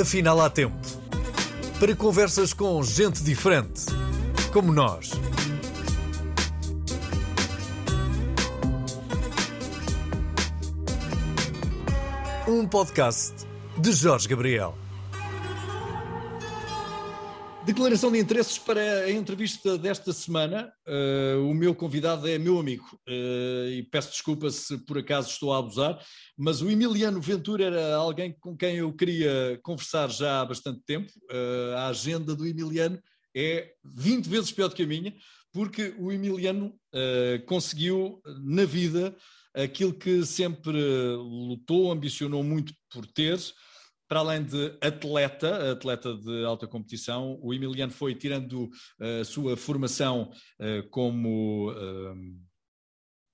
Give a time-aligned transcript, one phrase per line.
[0.00, 0.74] Afinal, há tempo
[1.78, 3.84] para conversas com gente diferente,
[4.52, 5.12] como nós.
[12.48, 13.46] Um podcast
[13.78, 14.83] de Jorge Gabriel.
[17.64, 20.70] Declaração de interesses para a entrevista desta semana.
[20.86, 25.50] Uh, o meu convidado é meu amigo uh, e peço desculpa se por acaso estou
[25.50, 25.98] a abusar,
[26.36, 31.10] mas o Emiliano Ventura era alguém com quem eu queria conversar já há bastante tempo.
[31.32, 33.00] Uh, a agenda do Emiliano
[33.34, 35.14] é 20 vezes pior do que a minha,
[35.50, 36.74] porque o Emiliano
[37.46, 39.16] conseguiu na vida
[39.54, 40.78] aquilo que sempre
[41.16, 43.38] lutou, ambicionou muito por ter
[44.14, 49.56] para além de atleta, atleta de alta competição, o Emiliano foi tirando eh, a sua
[49.56, 52.14] formação uh, como uh,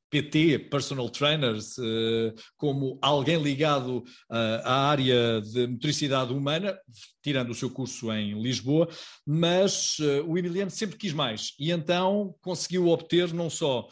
[0.08, 6.74] PT, personal trainers, uh, como alguém ligado à área de motricidade humana,
[7.22, 8.88] tirando o seu curso em Lisboa,
[9.26, 11.52] mas o Emiliano sempre quis mais.
[11.58, 13.86] E então conseguiu obter não só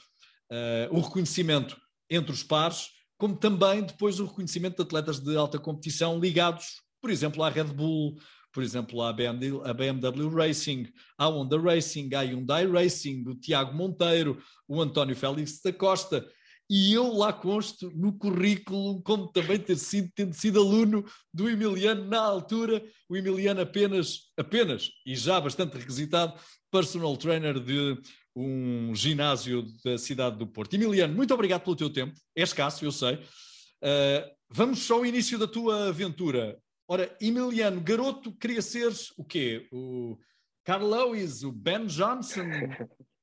[0.90, 1.76] o reconhecimento
[2.08, 7.10] entre os pares, como também depois o reconhecimento de atletas de alta competição ligados, por
[7.10, 8.16] exemplo, à Red Bull,
[8.52, 10.88] por exemplo, à BMW, Racing,
[11.18, 16.26] à Honda Racing, à Hyundai Racing, o Tiago Monteiro, o António Félix da Costa.
[16.70, 21.02] E eu lá consto no currículo, como também ter sido, tendo sido aluno
[21.32, 26.38] do Emiliano na altura, o Emiliano apenas, apenas, e já bastante requisitado,
[26.70, 27.98] personal trainer de
[28.36, 30.74] um ginásio da cidade do Porto.
[30.74, 32.14] Emiliano, muito obrigado pelo teu tempo.
[32.36, 33.14] É escasso, eu sei.
[33.14, 36.58] Uh, vamos só ao início da tua aventura.
[36.86, 39.66] Ora, Emiliano, garoto, queria ser o quê?
[39.72, 40.18] O
[40.64, 42.44] Carl Lewis, o Ben Johnson?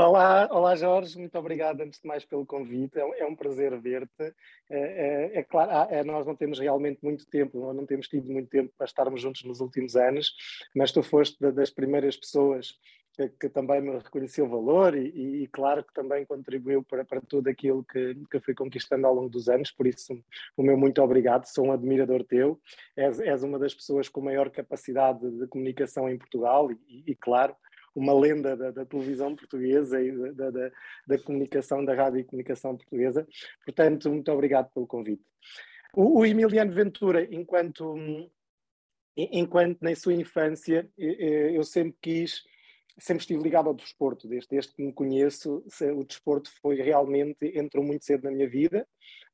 [0.00, 4.34] Olá, olá Jorge, muito obrigado antes de mais pelo convite, é um, é prazer ver-te.
[4.70, 8.48] É, é, é, claro, é, nós não temos realmente muito tempo, não temos tido muito
[8.48, 10.32] tempo para estarmos juntos nos últimos anos,
[10.74, 12.78] mas tu foste das primeiras pessoas
[13.12, 17.48] que, que, também me reconheceu valor e, e, claro que também contribuiu para, para tudo
[17.48, 20.18] aquilo que, que fui conquistando ao longo dos anos, por isso
[20.56, 22.58] o meu muito obrigado, sou um admirador teu,
[22.96, 27.54] és, és uma das pessoas com maior capacidade de comunicação em Portugal e, e claro,
[27.94, 30.70] uma lenda da, da, televisão portuguesa e da, da,
[31.06, 33.26] da, comunicação, da rádio e comunicação portuguesa.
[33.64, 35.24] Portanto, muito obrigado pelo convite.
[35.94, 37.96] O, o Emiliano Ventura, enquanto,
[39.16, 42.42] enquanto na sua infância, eu sempre quis
[43.00, 45.64] sempre estive ligado ao desporto, desde, desde que me conheço,
[45.96, 48.86] o desporto foi realmente, entrou muito cedo na minha vida.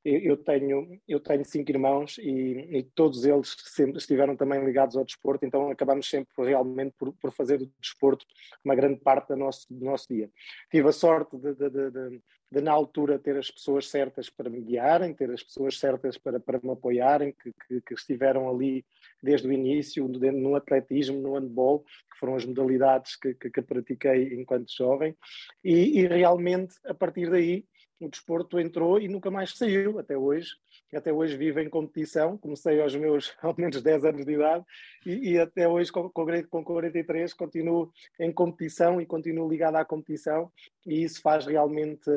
[0.08, 5.04] Eu tenho, eu tenho cinco irmãos e, e todos eles sempre estiveram também ligados ao
[5.04, 8.24] desporto, então acabamos sempre realmente por, por fazer do desporto
[8.64, 10.30] uma grande parte do nosso, do nosso dia.
[10.70, 12.20] Tive a sorte de, de, de,
[12.52, 16.38] de, na altura, ter as pessoas certas para me guiarem, ter as pessoas certas para,
[16.38, 18.86] para me apoiarem, que, que, que estiveram ali
[19.20, 24.34] desde o início, no atletismo, no handball, que foram as modalidades que, que, que pratiquei
[24.34, 25.16] enquanto jovem,
[25.64, 27.64] e, e, realmente, a partir daí,
[28.00, 30.50] o desporto entrou e nunca mais saiu, até hoje.
[30.94, 34.64] Até hoje vivo em competição, comecei aos meus ao menos 10 anos de idade
[35.04, 40.50] e, e até hoje com, com 43 continuo em competição e continuo ligado à competição
[40.86, 42.08] e isso faz realmente,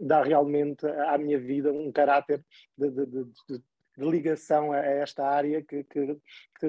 [0.00, 2.44] dá realmente à minha vida um caráter
[2.76, 3.62] de, de, de, de
[3.96, 6.18] de ligação a esta área que, que,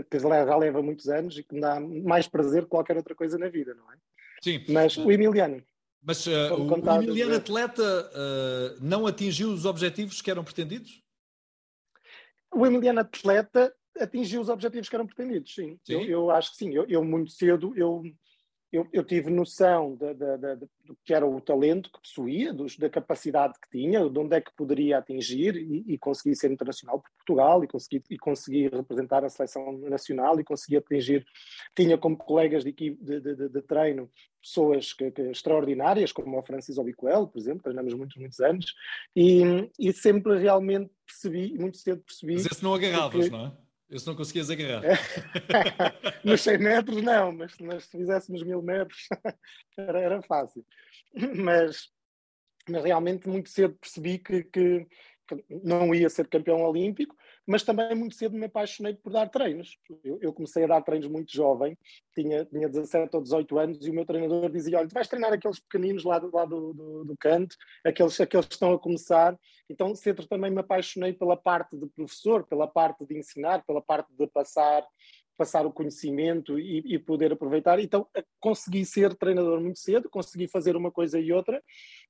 [0.09, 3.37] que, já leva muitos anos e que me dá mais prazer que qualquer outra coisa
[3.37, 3.97] na vida, não é?
[4.41, 4.63] Sim.
[4.69, 5.61] Mas o Emiliano.
[6.07, 11.03] Mas uh, o, Emiliano atleta uh, não atingiu os objetivos que eram pretendidos?
[12.49, 15.77] O Emiliano atleta atingiu os objetivos que eram pretendidos, sim.
[15.83, 15.93] sim?
[15.93, 16.73] Eu, eu, acho que sim.
[16.73, 18.03] Eu, eu muito cedo eu
[18.71, 20.55] eu, eu, tive noção de, de, de,
[20.85, 24.41] do que era o talento que possuía, dos, da capacidade que tinha, de onde é
[24.41, 29.23] que poderia atingir e, e conseguir ser internacional por Portugal e conseguir, e conseguir representar
[29.23, 31.25] a seleção nacional e conseguir atingir.
[31.75, 34.09] Tinha como colegas de, de, de treino
[34.41, 38.73] pessoas que, que, extraordinárias, como o Francis Obicoel, por exemplo, treinamos muitos, muitos anos,
[39.15, 42.33] e, e sempre realmente percebi, muito cedo percebi.
[42.33, 43.66] Mas esse não agarravas, que, não é?
[43.89, 44.81] Eu se não conseguias agarrar.
[46.23, 49.07] nos 100 metros não, mas, mas se fizéssemos mil metros
[49.77, 50.65] era, era fácil.
[51.35, 51.89] Mas,
[52.69, 54.85] mas realmente muito cedo percebi que, que,
[55.27, 57.15] que, não ia ser campeão olímpico,
[57.47, 59.79] mas também muito cedo me apaixonei por dar treinos.
[60.03, 61.77] Eu, eu, comecei a dar treinos muito jovem,
[62.13, 65.31] tinha, tinha 17 ou 18 anos, e o meu treinador dizia: Olha, tu vais treinar
[65.31, 67.55] aqueles pequeninos lá, do, lá do, do, do canto,
[67.85, 69.39] aqueles, aqueles que estão a começar.
[69.69, 74.09] Então, cedo também me apaixonei pela parte de professor, pela parte de ensinar, pela parte
[74.13, 74.85] de passar
[75.37, 77.79] passar o conhecimento e, e, poder aproveitar.
[77.79, 78.07] Então,
[78.39, 81.63] consegui ser treinador muito cedo, consegui fazer uma coisa e outra,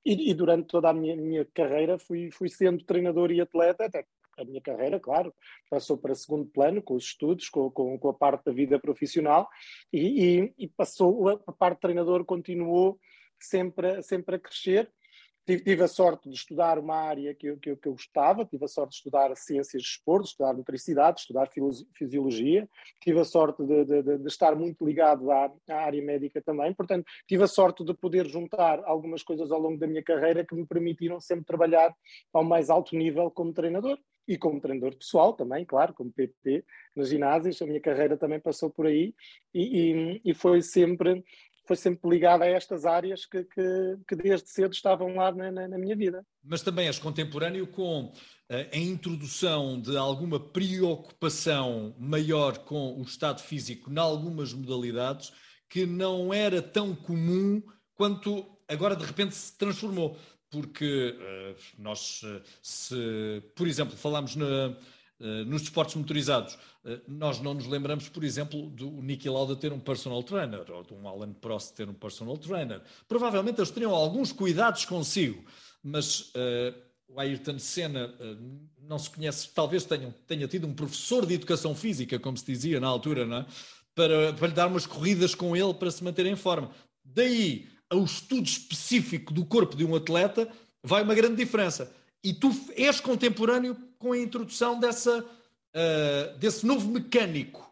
[0.05, 4.05] e, e, durante toda a minha, minha carreira fui, fui sendo treinador e atleta, até
[4.37, 5.33] a minha carreira, claro,
[5.69, 9.49] passou para segundo plano com os estudos, com, com, com a parte da vida profissional
[9.91, 12.99] e, e, e, passou, a parte de treinador continuou
[13.39, 14.91] sempre, sempre a crescer
[15.47, 18.43] Tive, tive, a sorte de estudar uma área que eu, que, eu, que eu gostava,
[18.43, 21.49] tive a sorte de estudar ciências de esporte, estudar nutricidade, estudar
[21.97, 22.67] fisiologia,
[23.01, 27.05] tive a sorte de, de, de estar muito ligado à, à, área médica também, portanto,
[27.25, 30.65] tive a sorte de poder juntar algumas coisas ao longo da minha carreira que me
[30.65, 31.95] permitiram sempre trabalhar
[32.33, 33.97] ao mais alto nível como treinador
[34.27, 38.69] e como treinador pessoal também, claro, como PT nos ginásios, a minha carreira também passou
[38.69, 39.15] por aí
[39.53, 41.23] e, e, e foi sempre
[41.67, 45.67] foi sempre ligada a estas áreas que, que, que desde cedo estavam lá na, na,
[45.67, 46.25] na, minha vida.
[46.43, 48.13] Mas também és contemporâneo com
[48.49, 55.33] eh, a introdução de alguma preocupação maior com o estado físico em algumas modalidades
[55.69, 57.61] que não era tão comum
[57.93, 60.17] quanto agora de repente se transformou.
[60.49, 62.21] Porque uh, nós,
[62.61, 64.75] se, por exemplo, falamos na eh,
[65.19, 69.79] nos desportos motorizados, eh, nós não nos lembramos, por exemplo, do Niki Lauda ter um
[69.79, 72.81] personal trainer ou de um Alan Prost ter um personal trainer.
[73.07, 75.43] Provavelmente eles teriam alguns cuidados consigo,
[75.83, 76.75] mas uh,
[77.07, 81.73] o Ayrton Senna uh, não se conhece, talvez tenha, tenha tido um professor de educação
[81.73, 83.45] física, como se dizia na altura, não é?
[83.95, 86.69] para, para lhe dar umas corridas com ele para se manter em forma.
[87.03, 90.47] Daí ao estudo específico do corpo de um atleta
[90.83, 91.91] vai uma grande diferença.
[92.23, 97.71] E tu és contemporâneo com a introdução dessa, uh, desse novo mecânico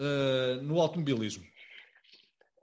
[0.00, 1.44] uh, no automobilismo.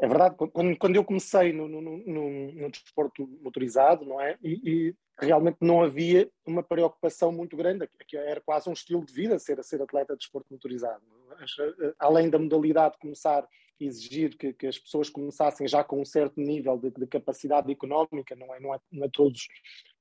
[0.01, 4.37] É verdade, quando, quando eu comecei no, no, no, no desporto motorizado, não é?
[4.43, 9.13] E, e, realmente não havia uma preocupação muito grande, que era quase um estilo de
[9.13, 11.01] vida ser, ser atleta de desporto motorizado.
[11.39, 13.47] Eh, além da modalidade começar
[13.79, 18.35] exigir que, que, as pessoas começassem já com um certo nível de, de capacidade económica,
[18.35, 19.47] não é, não é, não é todos,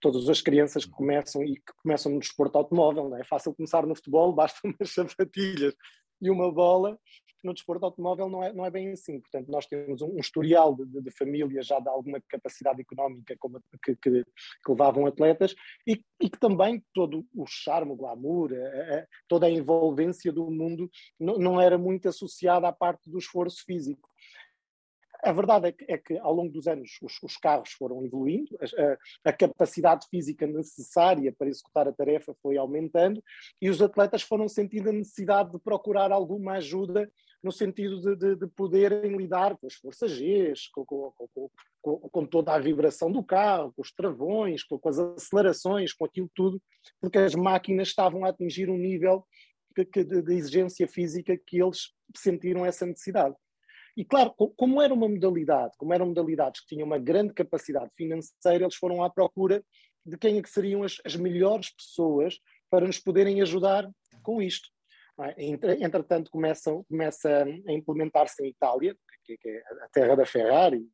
[0.02, 3.20] todas as crianças que começam e que começam no desporto automóvel, não é?
[3.20, 5.74] é fácil começar no futebol, basta umas sapatilhas
[6.20, 6.98] e uma bola
[7.42, 9.20] no desporto automóvel não é, não é bem assim.
[9.20, 13.60] Portanto, nós temos um, um historial de, de, famílias já de alguma capacidade económica como,
[13.82, 14.24] que, que, que,
[14.68, 15.54] levavam atletas
[15.86, 20.50] e, e, que também todo o charme, o glamour, a, a, toda a envolvência do
[20.50, 20.88] mundo
[21.18, 24.08] não, não era muito associada à parte do esforço físico.
[25.22, 28.56] A verdade é que, é que, ao longo dos anos os, os carros foram evoluindo,
[29.24, 33.22] a, a, capacidade física necessária para executar a tarefa foi aumentando
[33.60, 37.08] e os atletas foram sentindo a necessidade de procurar alguma ajuda
[37.42, 41.48] no sentido de, de, de poderem lidar com as forças G, com, com,
[41.82, 46.30] com, com, toda a vibração do carro, com os travões, com, as acelerações, com aquilo
[46.34, 46.60] tudo,
[47.00, 49.24] porque as máquinas estavam a atingir um nível
[49.76, 53.34] de, de exigência física que eles sentiram essa necessidade.
[53.96, 58.64] E claro, como era uma modalidade, como eram modalidades que tinham uma grande capacidade financeira,
[58.64, 59.62] eles foram à procura
[60.04, 62.38] de quem é que seriam as, as melhores pessoas
[62.70, 63.88] para nos poderem ajudar
[64.22, 64.68] com isto.
[65.20, 65.44] É?
[65.84, 70.88] Entretanto, começam, começa a implementar-se em Itália, que, é a terra da Ferrari,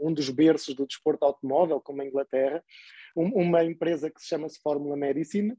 [0.00, 2.62] um, dos berços do desporto automóvel, como a Inglaterra,
[3.16, 5.56] um, uma empresa que se chama-se Fórmula Medicine,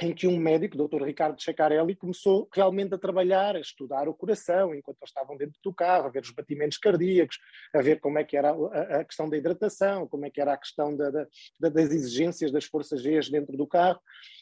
[0.00, 1.02] em que um médico, o Dr.
[1.04, 5.72] Ricardo Ceccarelli, começou realmente a trabalhar, a estudar o coração enquanto eles estavam dentro do
[5.72, 7.38] carro, a ver os batimentos cardíacos,
[7.74, 10.52] a ver como é que era a, a questão da hidratação, como é que era
[10.52, 11.26] a questão da, da,
[11.60, 13.98] das exigências das forças G dentro do carro.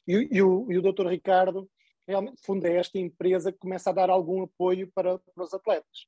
[0.06, 1.06] E, e, o, e o Dr.
[1.06, 1.68] Ricardo
[2.06, 6.06] realmente funda esta empresa que começa a dar algum apoio para, para os atletas.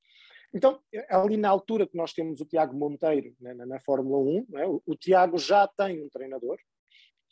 [0.53, 4.59] Então, ali na altura que nós temos o Tiago Monteiro né, na, na, Fórmula 1,
[4.59, 4.67] é?
[4.67, 6.59] o, o Tiago já tem um treinador,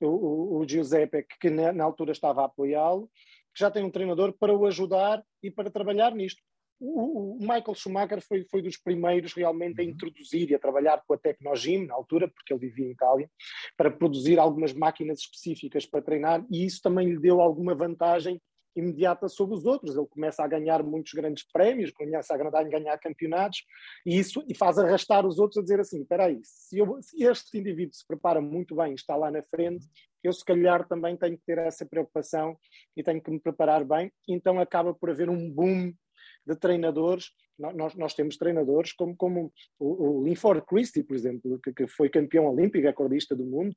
[0.02, 3.10] o, o Giuseppe, que na, na altura estava a apoiá-lo,
[3.56, 6.42] já tem um treinador para o ajudar e para trabalhar nisto.
[6.80, 9.90] O, o, Michael Schumacher foi, foi dos primeiros realmente a uhum.
[9.90, 13.30] introduzir e a trabalhar com a Tecnogym, na altura, porque ele vivia em Itália,
[13.76, 18.40] para produzir algumas máquinas específicas para treinar, e isso também lhe deu alguma vantagem
[18.76, 19.96] imediata sobre os outros.
[19.96, 23.64] Ele começa a ganhar muitos grandes prémios, começa a ganhar campeonatos
[24.04, 27.58] e isso e faz arrastar os outros a dizer assim: espera aí, se, se este
[27.58, 29.86] indivíduo se prepara muito bem, está lá na frente,
[30.22, 32.56] eu se calhar também tenho que ter essa preocupação
[32.96, 34.10] e tenho que me preparar bem.
[34.28, 35.92] Então acaba por haver um boom
[36.46, 37.30] de treinadores.
[37.58, 42.08] Nós, nós temos treinadores como, como o, o Linford Christie, por exemplo, que, que foi
[42.08, 43.74] campeão olímpico, recordista do mundo.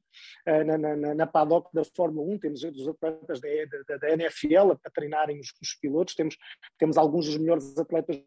[0.48, 3.50] Uh, na, na, na paddock da Fórmula 1, temos os atletas da,
[3.88, 6.36] da, da NFL a, a treinarem os, os, pilotos, temos,
[6.80, 8.24] temos alguns dos melhores atletas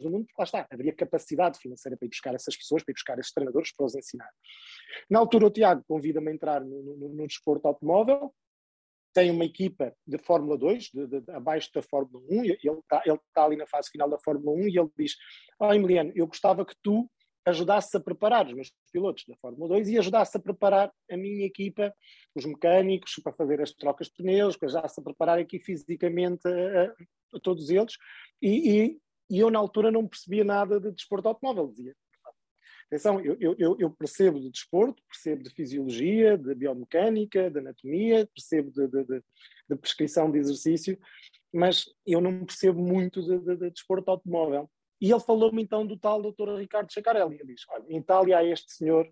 [0.00, 3.18] do mundo, lá está, haveria capacidade financeira para ir buscar essas pessoas, para ir buscar
[3.18, 4.30] esses treinadores, para os ensinar.
[5.10, 8.32] Na altura, o Tiago convida-me a entrar no, no, no desporto automóvel,
[9.18, 12.78] tem uma equipa de Fórmula 2, de, de, de, abaixo da Fórmula 1, e ele
[12.78, 15.16] está ele tá ali na fase final da Fórmula 1 e ele diz:
[15.58, 17.10] oh, Emiliano, eu gostava que tu
[17.44, 21.44] ajudasse a preparar os meus pilotos da Fórmula 2 e ajudasse a preparar a minha
[21.44, 21.92] equipa,
[22.32, 27.36] os mecânicos, para fazer as trocas de pneus, que ajudasse a preparar aqui fisicamente a,
[27.36, 27.94] a todos eles.
[28.40, 28.98] E, e,
[29.30, 31.96] e, eu, na altura, não percebia nada de desporto automóvel, dizia.
[32.88, 38.70] Atenção, eu, eu, eu, percebo de desporto, percebo de fisiologia, de biomecânica, de anatomia, percebo
[38.70, 39.22] de, de, de,
[39.68, 40.98] de prescrição de exercício,
[41.52, 44.70] mas eu não percebo muito de, de, de desporto automóvel.
[45.00, 47.34] E ele falou-me então do tal doutor Ricardo Chacarelli.
[47.36, 49.06] Ele diz: Olha, em Itália há este senhor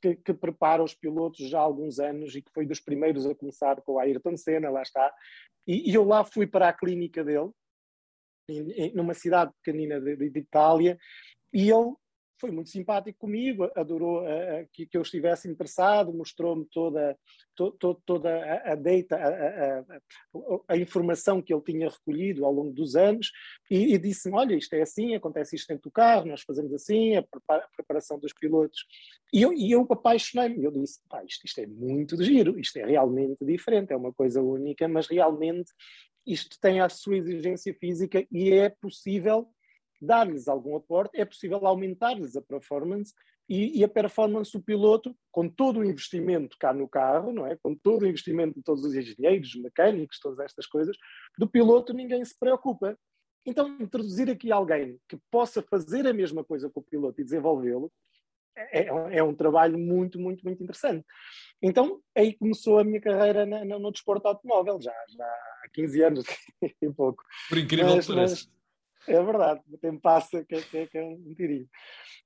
[0.00, 3.34] que, que, prepara os pilotos já há alguns anos e que foi dos primeiros a
[3.36, 5.14] começar com a Ayrton Senna, lá está.
[5.64, 7.50] E, e eu lá fui para a clínica dele,
[8.50, 10.98] em, em, numa cidade pequenina de, de Itália,
[11.52, 11.94] e ele
[12.42, 17.16] foi muito simpático comigo, adorou uh, que, que, eu estivesse interessado, mostrou-me toda,
[17.54, 22.52] to, to, toda a, a data, a, a, a, informação que ele tinha recolhido ao
[22.52, 23.30] longo dos anos
[23.70, 27.14] e, e disse-me, olha, isto é assim, acontece isto dentro do carro, nós fazemos assim,
[27.14, 27.24] a,
[27.76, 28.86] preparação dos pilotos.
[29.32, 32.84] E eu, e eu apaixonei-me, eu disse, pá, isto, isto é muito giro, isto é
[32.84, 35.70] realmente diferente, é uma coisa única, mas realmente
[36.26, 39.48] isto tem a sua exigência física e é possível
[40.02, 43.14] dar-lhes algum aporte, é possível aumentar-lhes a performance
[43.48, 47.56] e, e, a performance do piloto, com todo o investimento cá no carro, não é?
[47.56, 50.96] com todo o investimento de todos os engenheiros, mecânicos, todas estas coisas,
[51.38, 52.96] do piloto ninguém se preocupa.
[53.44, 57.92] Então, introduzir aqui alguém que possa fazer a mesma coisa com o piloto e desenvolvê-lo
[58.56, 61.04] é, é, é um trabalho muito, muito, muito interessante.
[61.60, 66.02] Então, aí começou a minha carreira na, no, no desporto automóvel, já, já há 15
[66.02, 66.24] anos
[66.82, 67.22] e pouco.
[67.48, 68.46] Por incrível mas, que pareça.
[69.06, 71.68] É verdade, o tempo passa que, que, que é um tirinho.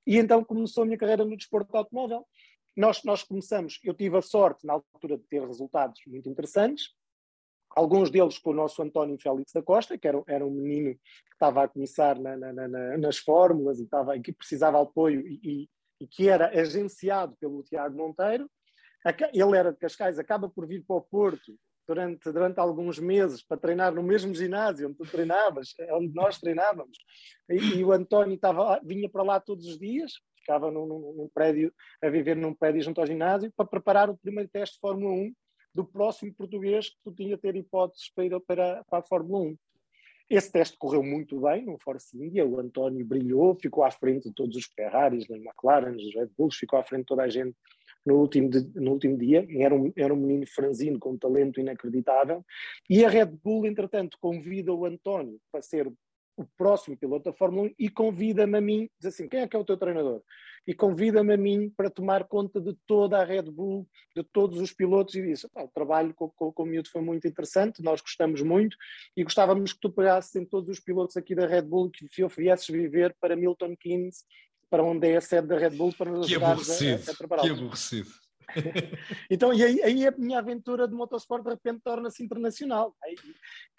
[0.07, 2.27] E então começou a minha carreira no desporto automóvel.
[2.77, 6.95] Nós, nós começamos, eu tive a sorte na altura de ter resultados muito interessantes,
[7.71, 11.35] alguns deles com o nosso António Félix da Costa, que era, era um menino que
[11.35, 15.69] estava a começar na, na, na, nas fórmulas e, estava, que precisava de apoio e,
[16.01, 18.51] e, que era agenciado pelo Tiago Monteiro.
[19.33, 21.57] Ele era de Cascais, acaba por vir para o Porto
[21.87, 26.99] durante, durante alguns meses para treinar no mesmo ginásio onde tu treinavas, onde nós treinávamos.
[27.49, 31.73] E, e o António estava, vinha para lá todos os dias, ficava num, num, prédio,
[32.03, 35.33] a viver num prédio junto ao ginásio, para preparar o primeiro teste de Fórmula 1
[35.75, 39.59] do próximo português que tu tinha ter hipóteses para ir para, para a Fórmula 1.
[40.29, 44.35] Esse teste correu muito bem no Force India, o António brilhou, ficou à frente de
[44.35, 47.57] todos os Ferraris, da McLaren, dos Red Bulls, ficou à frente de toda a gente
[48.07, 51.61] no último, de, no último dia, era um, era um menino franzino com um talento
[51.61, 52.45] inacreditável,
[52.89, 55.93] e a Red Bull, entretanto, convida o António para ser
[56.37, 59.57] o próximo piloto da Fórmula 1 e convida-me a mim, diz assim, quem é que
[59.57, 60.23] é o teu treinador?
[60.67, 64.73] E convida-me a mim para tomar conta de toda a Red Bull, de todos os
[64.73, 68.43] pilotos, e disse, o trabalho com, com, com o miúdo foi muito interessante, nós gostamos
[68.43, 68.77] muito,
[69.17, 72.69] e gostávamos que tu pegasses em todos os pilotos aqui da Red Bull, que viesses
[72.69, 74.25] viver para Milton Keynes
[74.71, 77.45] para onde é a sede da Red Bull para nos ajudar a, a preparar.
[77.45, 78.11] Que aborrecido.
[79.31, 82.95] então, e aí, aí, a minha aventura de motorsport de repente torna-se internacional.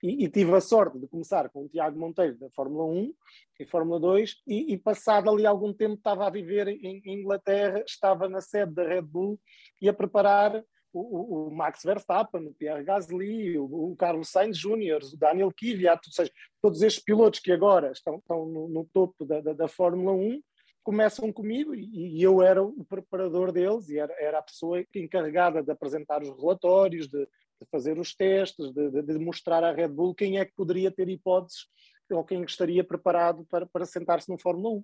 [0.03, 3.13] E, e, tive a sorte de começar com o Tiago Monteiro da Fórmula 1
[3.59, 7.83] e Fórmula 2, e, e, passado ali algum tempo estava a viver em, em, Inglaterra,
[7.85, 9.39] estava na sede da Red Bull
[9.81, 10.63] e a preparar
[10.93, 16.07] o, o, Max Verstappen, o Pierre Gasly, o, o Carlos Sainz Jr., o Daniel Kvyat,
[16.07, 19.67] ou seja, todos estes pilotos que agora estão, estão no, no topo da, da, da
[19.67, 20.41] Fórmula 1
[20.87, 25.69] começam comigo e, eu era o preparador deles e era, era a pessoa encarregada de
[25.69, 30.15] apresentar os relatórios, de, de fazer os testes, de, de, de, mostrar à Red Bull
[30.15, 31.67] quem é que poderia ter hipóteses
[32.09, 34.83] ou quem estaria preparado para, para sentar-se no Fórmula 1.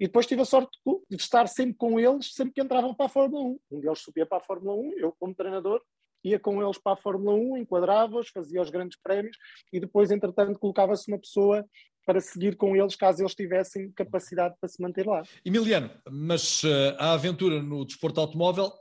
[0.00, 0.76] E depois tive a sorte
[1.08, 3.60] de estar sempre com eles, sempre que entravam para a Fórmula 1.
[3.70, 5.80] Um deles subia para a Fórmula 1, eu como treinador,
[6.24, 9.36] ia com eles para a Fórmula 1, enquadrava-os, fazia os grandes prémios
[9.72, 11.64] e depois, entretanto, colocava-se uma pessoa
[12.04, 15.22] para seguir com eles caso eles tivessem capacidade para se manter lá.
[15.44, 18.72] Emiliano, mas uh, a aventura no desporto automóvel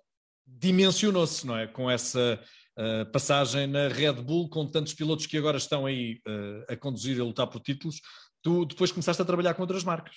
[0.45, 1.67] dimensionou-se, não é?
[1.67, 2.39] Com essa
[2.77, 7.17] uh, passagem na Red Bull, com tantos pilotos que agora estão aí uh, a conduzir
[7.17, 8.01] e a lutar por títulos,
[8.41, 10.15] tu depois começaste a trabalhar com outras marcas.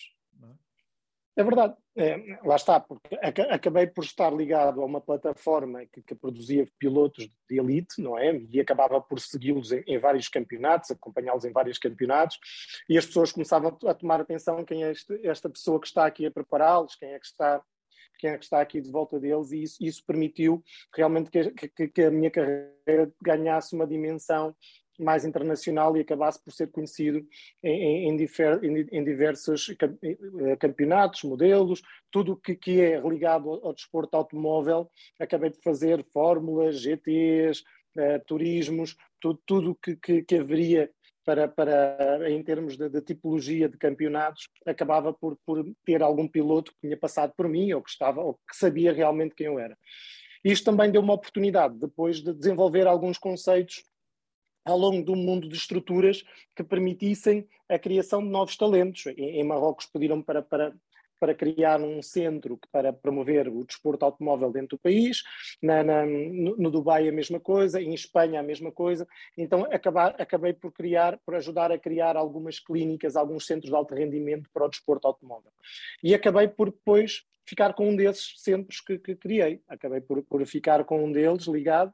[1.38, 3.14] É verdade, é, lá está, porque
[3.50, 8.35] acabei por estar ligado a uma plataforma que, que produzia pilotos de elite, não é?
[8.50, 12.38] E acabava por segui-los em, em, vários campeonatos, acompanhá-los em vários campeonatos,
[12.88, 16.25] e as pessoas começavam a tomar atenção quem é este, esta pessoa que está aqui
[16.25, 17.62] a prepará-los, quem é que está
[18.19, 20.64] quem é que está aqui de volta deles, e isso, isso permitiu
[20.95, 24.57] realmente que, que, que a minha carreira ganhasse uma dimensão
[24.99, 27.26] mais internacional e acabasse por ser conhecido
[27.62, 33.67] em, em, em, em diversos eh, campeonatos, modelos, tudo o que, que, é ligado ao,
[33.67, 34.91] ao, desporto automóvel.
[35.19, 37.61] Acabei de fazer fórmulas, GTs,
[37.97, 38.97] uh, eh, turismos,
[39.47, 40.91] tudo o que, que, que, haveria
[41.25, 46.73] para, para em termos de, de, tipologia de campeonatos, acabava por, por ter algum piloto
[46.73, 49.76] que tinha passado por mim ou que estava ou que sabia realmente quem eu era.
[50.45, 53.83] Isto também deu uma oportunidade depois de desenvolver alguns conceitos
[54.66, 59.06] ao longo do mundo de estruturas que permitissem a criação de novos talentos.
[59.16, 60.75] Em, Marrocos pediram para, para,
[61.20, 65.23] para criar um centro para promover o desporto automóvel dentro do país,
[65.62, 69.06] na, na, no, no, Dubai a mesma coisa, em Espanha a mesma coisa,
[69.38, 73.94] então acabar, acabei por criar, por ajudar a criar algumas clínicas, alguns centros de alto
[73.94, 75.52] rendimento para o desporto automóvel.
[76.02, 80.45] E acabei por depois ficar com um desses centros que, que criei, acabei por, por,
[80.47, 81.93] ficar com um deles ligado,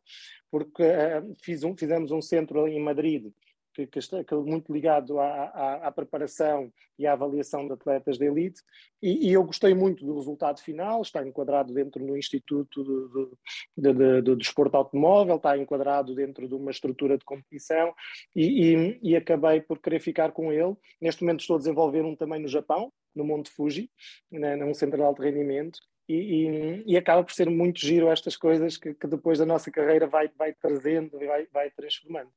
[0.50, 3.30] porque uh, fiz um, fizemos um centro em Madrid
[3.72, 8.18] que, que que é muito ligado à, à, à, preparação e à avaliação de atletas
[8.18, 8.60] de elite,
[9.02, 13.38] e, e, eu gostei muito do resultado final, está enquadrado dentro do Instituto do,
[13.76, 17.94] de, de, de, Desporto Automóvel, está enquadrado dentro de uma estrutura de competição,
[18.34, 20.76] e, e, e, acabei por querer ficar com ele.
[21.00, 23.90] Neste momento estou a desenvolver um também no Japão, no Monte Fuji,
[24.30, 28.36] né, num centro de alto rendimento, e, e, e, acaba por ser muito giro estas
[28.36, 32.30] coisas que, que, depois da nossa carreira vai, vai trazendo vai, vai transformando.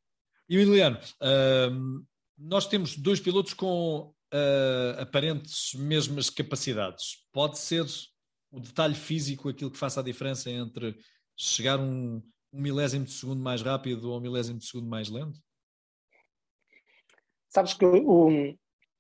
[0.48, 2.06] E Emiliano, uh,
[2.38, 7.26] nós temos dois pilotos com uh, aparentes mesmas capacidades.
[7.32, 7.86] Pode ser
[8.52, 10.98] o detalhe físico aquilo que faça a diferença entre
[11.36, 12.22] chegar um,
[12.54, 15.40] um milésimo de segundo mais rápido ou um milésimo de segundo mais lento?
[17.50, 18.56] Sabes que o,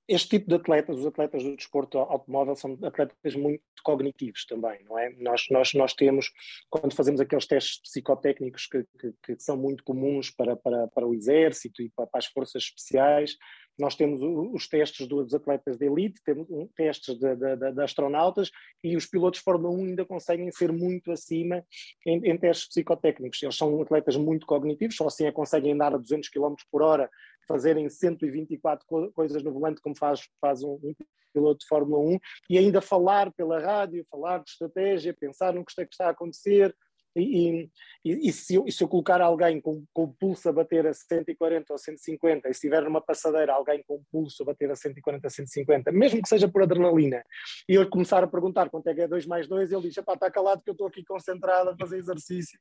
[0.07, 4.97] este tipo de atletas, os atletas do desporto automóvel, são atletas muito cognitivos também, não
[4.97, 5.09] é?
[5.17, 6.31] Nós, nós, nós temos,
[6.69, 11.13] quando fazemos aqueles testes psicotécnicos que, que, que são muito comuns para, para, para o
[11.13, 13.35] exército e para, para as forças especiais,
[13.77, 18.49] nós temos os testes dos atletas de elite, temos testes de, de, de, astronautas
[18.83, 21.63] e os pilotos Fórmula 1 ainda conseguem ser muito acima
[22.05, 23.41] em, em, testes psicotécnicos.
[23.43, 27.09] Eles são atletas muito cognitivos, só assim é conseguem andar a 200 km por hora
[27.47, 30.93] fazerem 124 co coisas no volante, como faz, faz um, um,
[31.33, 35.71] piloto de Fórmula 1, e ainda falar pela rádio, falar de estratégia, pensar no que
[35.71, 36.73] está, que está a acontecer.
[37.17, 37.69] E,
[38.03, 40.85] e, e, se eu, e, se eu, colocar alguém com, com, o pulso a bater
[40.85, 44.69] a 140 ou 150, e se tiver numa passadeira alguém com o pulso a bater
[44.69, 47.23] a 140 a 150, mesmo que seja por adrenalina,
[47.69, 50.29] e eu começar a perguntar quanto é que é 2 mais 2, ele diz: está
[50.29, 52.59] calado que eu estou aqui concentrado a fazer exercício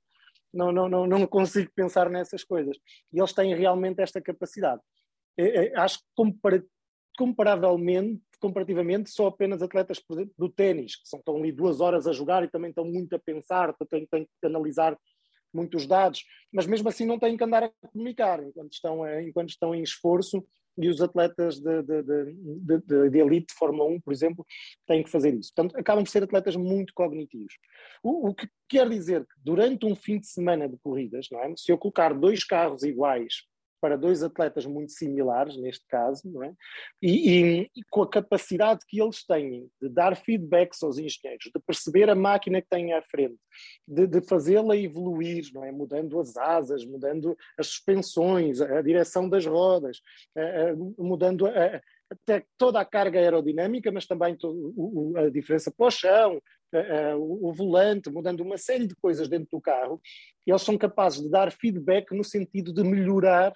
[0.55, 2.77] não, não, não, não consigo pensar nessas coisas.
[3.13, 4.81] E eles têm realmente esta capacidade.
[5.37, 6.65] É, é, acho que compara
[7.17, 10.03] comparavelmente, comparativamente, só apenas atletas
[10.37, 13.19] do ténis, que são, estão ali duas horas a jogar e também estão muito a
[13.19, 14.99] pensar, têm, têm que analisar
[15.53, 19.75] muitos dados, mas mesmo assim não têm que andar a comunicar enquanto estão, enquanto estão
[19.75, 20.45] em esforço
[20.77, 24.47] e os atletas de, de, de, de, elite de Fórmula 1, por exemplo,
[24.87, 25.53] têm que fazer isso.
[25.55, 27.55] Portanto, acabam por ser atletas muito cognitivos.
[28.03, 31.55] O, o, que quer dizer que durante um fim de semana de corridas, é?
[31.57, 33.45] se eu colocar dois carros iguais
[33.85, 36.55] para dois atletas muito similares, neste caso, é?
[37.03, 41.61] E, e, e, com a capacidade que eles têm de dar feedbacks aos engenheiros, de
[41.67, 43.37] perceber a máquina que têm à frente,
[43.87, 45.71] de, de fazê-la evoluir, não é?
[45.71, 50.01] Mudando as asas, mudando as suspensões, a, a direção das rodas,
[50.35, 54.35] a, a, mudando até toda a carga aerodinâmica, mas também
[55.19, 56.41] a diferença para o chão,
[57.19, 60.01] o volante, mudando uma série de coisas dentro do carro,
[60.47, 63.53] eles são capazes de dar feedback no sentido de melhorar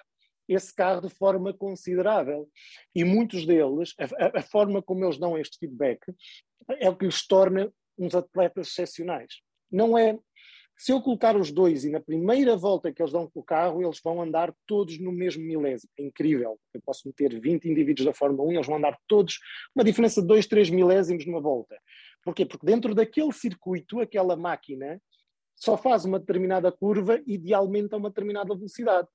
[0.48, 2.48] esse carro de forma considerável.
[2.94, 6.00] E muitos deles, a, a, forma como eles dão este feedback,
[6.80, 9.40] é o que lhes torna uns atletas excepcionais.
[9.70, 10.18] Não é.
[10.76, 13.82] Se eu colocar os dois e na primeira volta que eles dão com o carro,
[13.82, 15.90] eles vão andar todos no mesmo milésimo.
[15.98, 16.58] É incrível.
[16.72, 19.40] Eu posso meter 20 indivíduos da Fórmula 1, eles vão andar todos,
[19.74, 21.76] uma diferença de 2, 3 milésimos numa volta.
[22.22, 22.46] Porquê?
[22.46, 25.02] Porque dentro daquele circuito, aquela máquina
[25.56, 29.08] só faz uma determinada curva, idealmente a uma determinada velocidade.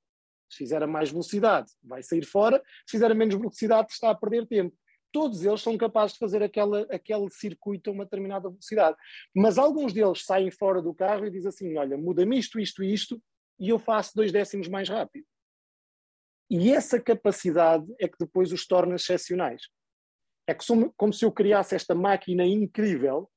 [0.53, 2.61] Se fizer a mais velocidade, vai sair fora.
[2.85, 4.75] Se fizer a menos velocidade, está a perder tempo.
[5.11, 8.95] Todos eles são capazes de fazer aquela, aquele circuito a uma determinada velocidade.
[9.35, 12.93] Mas alguns deles saem fora do carro e dizem assim: olha, muda-me isto, isto e
[12.93, 13.21] isto,
[13.59, 15.25] e eu faço dois décimos mais rápido.
[16.49, 19.63] E essa capacidade é que depois os torna excepcionais.
[20.47, 20.63] É que
[20.95, 23.29] como se eu criasse esta máquina incrível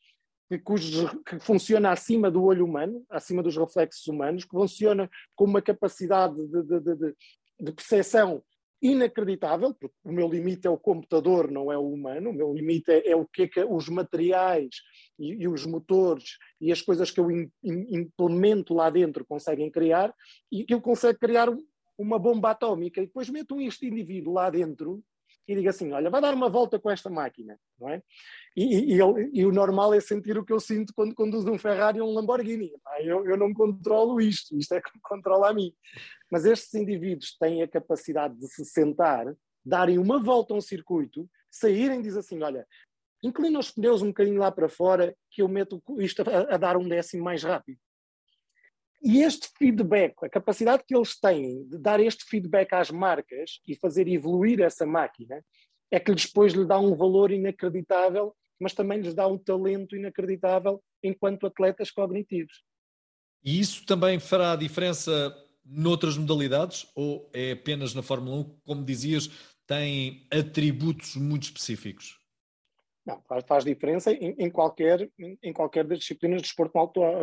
[0.49, 5.45] que, cujos, que funciona acima do olho humano, acima dos reflexos humanos, que funciona com
[5.45, 7.15] uma capacidade de, de, de,
[7.61, 8.43] de percepção
[8.81, 12.91] inacreditável, porque o meu limite é o computador, não é o humano, o meu limite
[12.91, 14.69] é, é o que, é que os materiais
[15.19, 19.71] e, e, os motores e as coisas que eu in, in, implemento lá dentro conseguem
[19.71, 20.15] criar,
[20.53, 21.49] e eu consegue criar
[21.99, 25.03] uma bomba atómica, e depois meto este indivíduo lá dentro
[25.47, 28.03] e diga assim: olha, vai dar uma volta com esta máquina, não é?
[28.57, 31.59] E, e, ele, e o normal é sentir o que eu sinto quando conduzo um
[31.59, 32.73] Ferrari ou um Lamborghini.
[33.01, 35.73] Eu, eu não controlo isto, isto é que controla a mim.
[36.31, 39.27] Mas estes indivíduos têm a capacidade de se sentar,
[39.65, 42.67] darem uma volta a um circuito, saírem e dizer assim: olha,
[43.23, 46.77] inclina os pneus um bocadinho lá para fora, que eu meto isto a, a dar
[46.77, 47.79] um décimo mais rápido.
[49.03, 53.77] E este feedback, a capacidade que eles têm de dar este feedback às marcas e
[53.77, 55.45] fazer evoluir essa máquina,
[55.91, 60.83] é que depois lhe dá um valor inacreditável, mas também lhes dá um talento inacreditável
[61.03, 62.63] enquanto atletas cognitivos.
[63.45, 65.33] E isso também fará diferença
[65.65, 69.31] noutras modalidades ou é apenas na Fórmula 1, como dizias,
[69.67, 72.19] tem atributos muito específicos?
[73.07, 75.09] Não, faz, faz diferença em, em, qualquer,
[75.41, 76.77] em, qualquer das disciplinas de desporto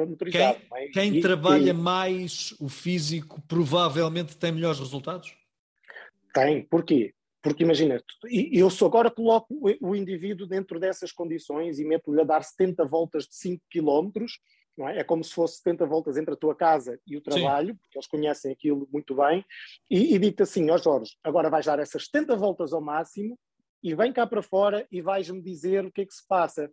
[0.08, 0.58] motorizado.
[0.58, 0.88] Quem, é?
[0.88, 5.36] quem e, trabalha e, mais o físico provavelmente tem melhores resultados?
[6.34, 7.14] Tem, porquê?
[7.42, 8.02] Porque imagina,
[8.54, 13.28] eu só agora coloco o indivíduo dentro dessas condições e meto-lhe a dar 70 voltas
[13.28, 14.26] de 5 km,
[14.78, 15.00] não é?
[15.00, 17.80] é como se fosse 70 voltas entre a tua casa e o trabalho, Sim.
[17.82, 19.44] porque eles conhecem aquilo muito bem,
[19.92, 23.38] e, e digo assim, ó oh Jorge, agora vais dar essas 70 voltas ao máximo
[23.84, 26.72] e vem cá para fora e vais-me dizer o que é que se passa.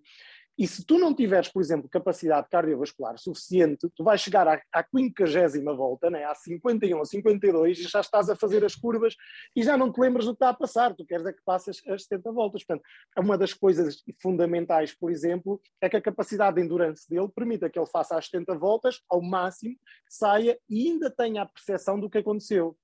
[0.60, 4.84] E se tu não tiveres, por exemplo, capacidade cardiovascular suficiente, tu vais chegar à, à
[4.84, 9.16] 50 volta, né, à 51 ou 52, e já estás a fazer as curvas
[9.56, 11.80] e já não te lembras do que está a passar, tu queres é que passes
[11.88, 12.62] as 70 voltas.
[12.62, 17.70] Portanto, uma das coisas fundamentais, por exemplo, é que a capacidade de endurance dele permita
[17.70, 19.76] que ele faça as 70 voltas ao máximo,
[20.10, 22.76] saia e ainda tenha a percepção do que aconteceu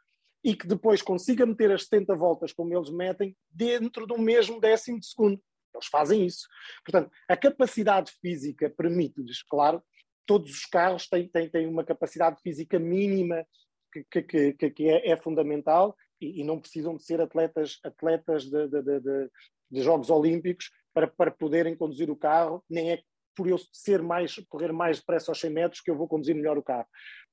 [0.47, 5.01] e que depois consiga meter as 70 voltas como eles metem dentro do mesmo décimo
[5.01, 5.43] de segundo.
[5.75, 6.47] Eles fazem isso.
[6.85, 9.83] Portanto, a capacidade física permite-lhes, claro,
[10.25, 13.45] todos os carros têm, têm, têm uma capacidade física mínima
[13.93, 18.45] que, que, que, que é, é, fundamental e, e, não precisam de ser atletas, atletas
[18.45, 19.31] de, de, de,
[19.69, 23.03] de Jogos Olímpicos para, para poderem conduzir o carro, nem é
[23.37, 26.57] por eu ser mais, correr mais depressa aos 100 metros que eu vou conduzir melhor
[26.57, 26.87] o carro.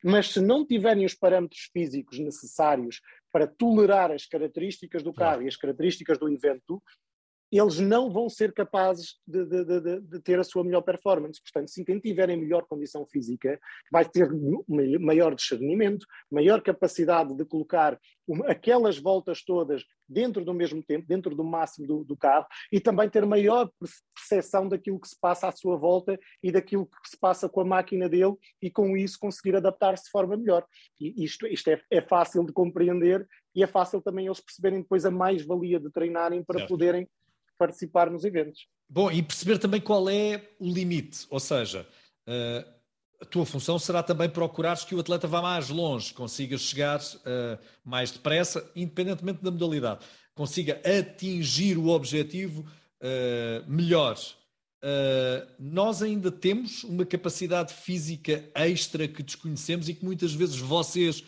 [0.04, 5.48] Mas se não tiverem os parâmetros físicos necessários para tolerar as características do carro e
[5.48, 6.84] as características do evento,
[7.60, 11.42] eles não vão ser capazes de, de, de, de, ter a sua melhor performance.
[11.42, 13.60] Portanto, se quem tiverem melhor condição física
[13.92, 14.28] vai ter
[15.00, 18.00] maior discernimento, maior capacidade de colocar
[18.48, 23.10] aquelas voltas todas dentro do mesmo tempo, dentro do máximo do, do, carro, e também
[23.10, 23.70] ter maior
[24.16, 27.66] percepção daquilo que se passa à sua volta e daquilo que se passa com a
[27.66, 30.66] máquina dele, e com isso conseguir adaptar-se de forma melhor.
[31.00, 35.06] E isto, isto é, é, fácil de compreender e é fácil também eles perceberem depois
[35.06, 36.70] a mais-valia de treinarem para certo.
[36.70, 37.08] poderem
[37.64, 38.68] participar nos eventos.
[38.90, 41.88] Bom, e perceber também qual é o limite, ou seja,
[42.28, 42.74] uh,
[43.22, 47.58] a tua função será também procurar que o atleta vá mais longe, consiga chegar uh,
[47.84, 54.18] mais depressa, independentemente da modalidade, consiga atingir o objetivo uh, melhor.
[55.58, 61.22] nós ainda temos uma capacidade física extra que desconhecemos e que muitas vezes vocês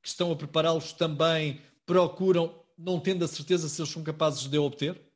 [0.00, 4.56] que estão a prepará-los também procuram, não tendo a certeza se eles são capazes de
[4.56, 5.07] obter?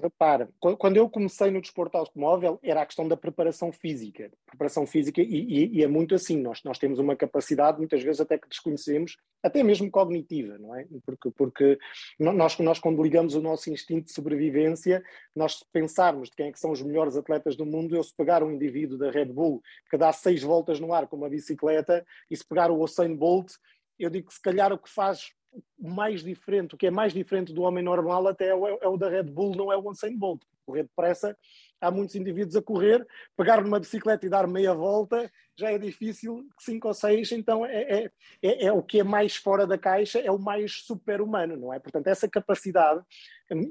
[0.00, 4.30] Repara, quando eu comecei no desporto automóvel era a questão da preparação física.
[4.46, 8.20] Preparação física, e, e, e, é muito assim, nós, nós temos uma capacidade, muitas vezes
[8.20, 10.86] até que desconhecemos, até mesmo cognitiva, não é?
[11.04, 11.78] Porque, porque
[12.18, 15.02] nós, nós quando ligamos o nosso instinto de sobrevivência,
[15.34, 18.42] nós pensarmos de quem é que são os melhores atletas do mundo, eu se pegar
[18.42, 22.36] um indivíduo da Red Bull que dá seis voltas no ar com uma bicicleta, e
[22.36, 23.52] se pegar o Usain Bolt,
[23.98, 25.32] eu digo que se calhar o que faz
[25.78, 28.96] mais diferente, o que é mais diferente do homem normal até é o, é o
[28.96, 30.42] da Red Bull, não é o Usain Bolt.
[30.64, 31.36] Correr depressa,
[31.80, 36.46] há muitos indivíduos a correr, pegar numa bicicleta e dar meia volta já é difícil,
[36.58, 38.10] cinco ou seis, então é, é,
[38.42, 41.78] é, é o que é mais fora da caixa, é o mais super-humano, não é?
[41.78, 43.02] Portanto, essa capacidade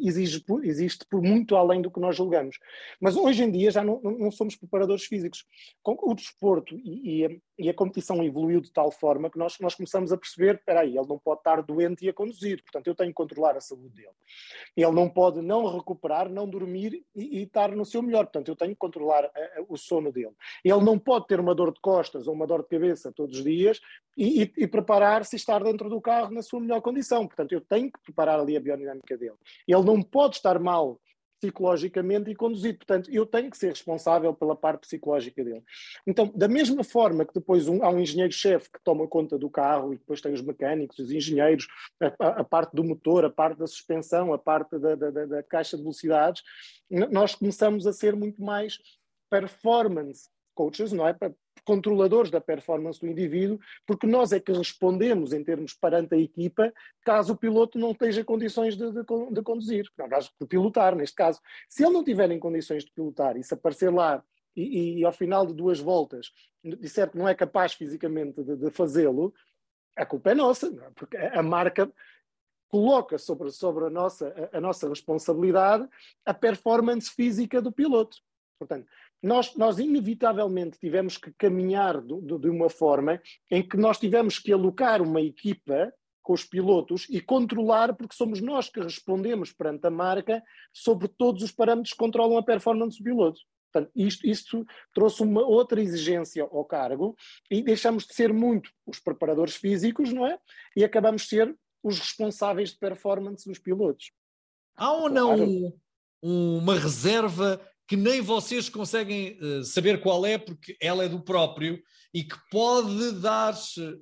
[0.02, 2.58] exige, existe por muito além do que nós julgamos.
[3.00, 5.46] Mas hoje em dia já não, não somos preparadores físicos.
[5.84, 9.76] O desporto e, e, a, e, a, competição evoluiu de tal forma que nós, nós
[9.76, 12.96] começamos a perceber, espera aí, ele não pode estar doente e a conduzir, portanto eu
[12.96, 14.14] tenho que controlar a saúde dele.
[14.76, 18.56] Ele não pode não recuperar, não dormir e, e estar no seu melhor, portanto eu
[18.56, 20.34] tenho que controlar a, a, o sono dele.
[20.64, 23.44] Ele não pode ter uma dor de costas ou uma dor de cabeça todos os
[23.44, 23.80] dias
[24.18, 27.28] e, e preparar-se e estar dentro do carro na sua melhor condição.
[27.28, 29.36] Portanto, eu tenho que preparar ali a biodinâmica dele.
[29.68, 31.00] Ele não pode estar mal
[31.44, 32.78] psicologicamente e conduzir.
[32.78, 35.64] Portanto, eu tenho que ser responsável pela parte psicológica dele.
[36.08, 39.94] Então, da mesma forma que depois um, há um engenheiro-chefe que toma conta do carro
[39.94, 41.68] e depois tem os mecânicos, os engenheiros,
[42.02, 45.44] a, a parte do motor, a parte da suspensão, a parte da, da, da, da
[45.44, 46.42] caixa de velocidades,
[47.12, 48.78] nós começamos a ser muito mais
[49.30, 51.14] performance coaches, não é?
[51.64, 56.74] Controladores da performance do indivíduo, porque nós é que respondemos em termos perante a equipa,
[57.04, 61.40] caso o piloto não esteja condições de, de, de conduzir, não, de pilotar, neste caso.
[61.70, 64.24] Se ele não tiver em condições de pilotar e se aparecer lá
[64.56, 66.32] e, e, ao final de duas voltas
[66.64, 69.34] disser que não é capaz fisicamente de, de fazê-lo,
[69.96, 70.90] a culpa é nossa, é?
[70.96, 71.92] porque a marca
[72.70, 75.88] coloca sobre, sobre a, nossa, a, a, nossa responsabilidade
[76.26, 78.18] a performance física do piloto.
[78.58, 78.88] Portanto,
[79.24, 84.38] nós, nós inevitavelmente tivemos que caminhar do, do, de uma forma em que nós tivemos
[84.38, 89.88] que alocar uma equipa com os pilotos e controlar, porque somos nós que respondemos perante
[89.88, 93.40] a marca sobre todos os parâmetros que controlam a performance do piloto.
[93.72, 97.16] Portanto, isto, isto trouxe uma outra exigência ao cargo
[97.50, 100.38] e deixamos de ser muito os preparadores físicos, não é?
[100.76, 104.12] E acabamos de ser os responsáveis de performance dos pilotos.
[104.76, 105.80] Há ou não claro.
[106.22, 111.82] uma reserva que nem vocês conseguem uh, saber qual é, porque ela é do próprio
[112.14, 113.56] e que pode dar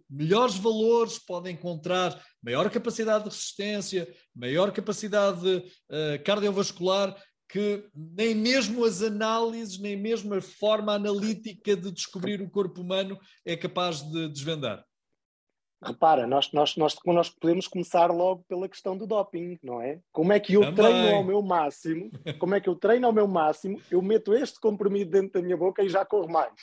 [0.10, 7.16] melhores valores, pode encontrar maior capacidade de resistência, maior capacidade uh, cardiovascular
[7.52, 13.20] que nem mesmo as análises, nem mesmo a forma analítica de descobrir o corpo humano
[13.46, 14.86] é capaz de desvendar.
[15.84, 20.00] Repara, nós, nós, nós, nós podemos começar logo pela questão do doping, não é?
[20.12, 20.76] Como é que eu Também.
[20.76, 22.12] treino ao meu máximo?
[22.38, 23.82] Como é que eu treino ao meu máximo?
[23.90, 26.54] Eu meto este comprimido dentro da minha boca e já corro mais.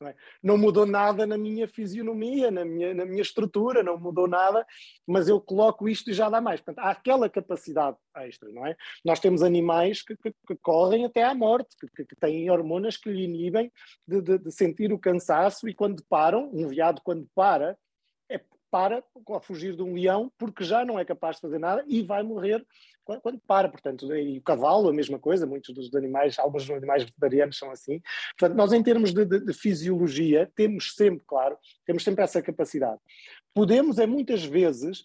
[0.00, 0.14] Não, é?
[0.42, 4.66] não, mudou nada na minha fisionomia, na minha, na minha estrutura, não mudou nada,
[5.06, 6.60] mas eu coloco isto e já dá mais.
[6.60, 8.76] Portanto, há aquela capacidade extra, não é?
[9.04, 13.08] Nós temos animais que, que, que correm até à morte, que, que, têm hormonas que
[13.08, 13.70] lhe inibem
[14.06, 17.78] de, de, de sentir o cansaço e quando param, um veado quando para,
[18.74, 22.02] para a fugir de um leão porque já não é capaz de fazer nada e
[22.02, 22.66] vai morrer
[23.04, 23.68] quando, quando para.
[23.68, 28.00] Portanto, e o cavalo, a mesma coisa, muitos dos animais, alguns animais vegetarianos são assim.
[28.36, 31.56] Portanto, nós, em termos de, de, de fisiologia, temos sempre, claro,
[31.86, 33.00] temos sempre essa capacidade.
[33.54, 35.04] Podemos, é muitas vezes,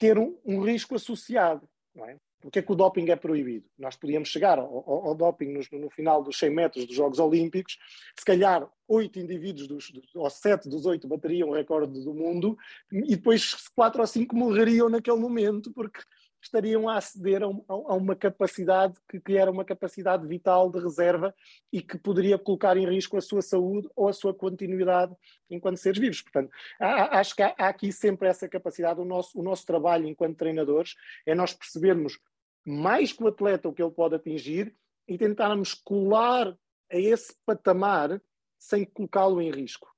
[0.00, 1.68] ter um, um risco associado.
[1.94, 2.18] Não é?
[2.46, 3.66] Porque é que o doping é proibido?
[3.76, 7.18] Nós podíamos chegar ao, ao, ao doping no, no, final dos 100 metros dos Jogos
[7.18, 7.76] Olímpicos,
[8.16, 12.56] se calhar oito indivíduos, dos, ou sete dos oito bateriam o recorde do mundo,
[12.92, 15.98] e depois quatro ou cinco morreriam naquele momento, porque
[16.40, 21.34] estariam a aceder a, a uma capacidade que, que, era uma capacidade vital de reserva
[21.72, 25.14] e que poderia colocar em risco a sua saúde ou a sua continuidade
[25.50, 26.22] enquanto seres vivos.
[26.22, 29.00] Portanto, há, acho que há, há, aqui sempre essa capacidade.
[29.00, 30.94] O nosso, o nosso trabalho enquanto treinadores
[31.26, 32.18] é nós percebermos
[32.66, 34.74] mais que o atleta o que ele pode atingir
[35.06, 36.48] e tentarmos colar
[36.90, 38.20] a esse patamar
[38.58, 39.88] sem colocá-lo em risco.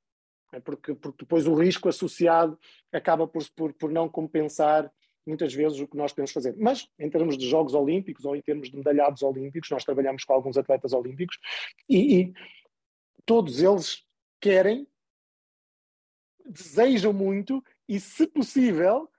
[0.53, 2.59] É porque, porque depois o risco associado
[2.93, 4.91] acaba por, por, por não compensar
[5.27, 6.57] muitas vezes o que nós podemos fazer.
[6.57, 10.33] Mas em termos de Jogos Olímpicos ou em termos de medalhados olímpicos, nós trabalhamos com
[10.33, 11.39] alguns atletas olímpicos
[11.89, 12.35] e, e
[13.27, 14.05] todos eles
[14.41, 14.87] querem,
[16.47, 19.11] desejam muito e, se possível,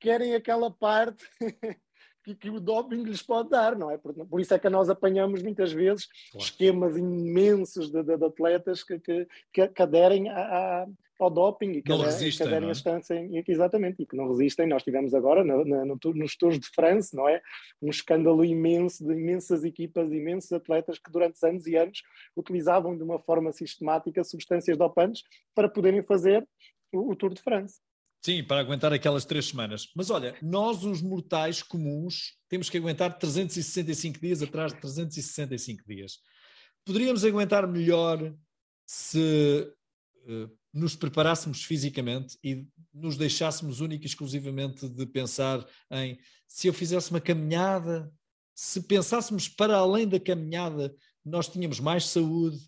[0.00, 1.24] querem aquela parte
[2.24, 3.98] que, que, o doping lhes pode dar, não é?
[3.98, 6.46] Por, por, isso é que nós apanhamos muitas vezes claro.
[6.46, 10.40] esquemas imensos de, de, de atletas que, que, que, aderem a,
[10.82, 10.86] a,
[11.18, 12.70] ao doping e que, não resistem, que aderem não é?
[12.70, 14.66] a distância, exatamente, e que não resistem.
[14.66, 17.40] Nós tivemos agora no, no, no, nos Tours de France, não é?
[17.80, 22.02] Um escândalo imenso de imensas equipas, de imensos atletas que durante anos e anos
[22.36, 25.22] utilizavam de uma forma sistemática substâncias dopantes
[25.54, 26.46] para poderem fazer
[26.92, 27.80] o, o Tour de France.
[28.24, 29.88] Sim, para aguentar aquelas três semanas.
[29.96, 36.18] Mas olha, nós, os mortais comuns, temos que aguentar 365 dias atrás de 365 dias.
[36.84, 38.32] Poderíamos aguentar melhor
[38.86, 39.68] se
[40.24, 46.72] uh, nos preparássemos fisicamente e nos deixássemos única e exclusivamente de pensar em se eu
[46.72, 48.12] fizesse uma caminhada,
[48.54, 52.58] se pensássemos para além da caminhada, nós tínhamos mais saúde,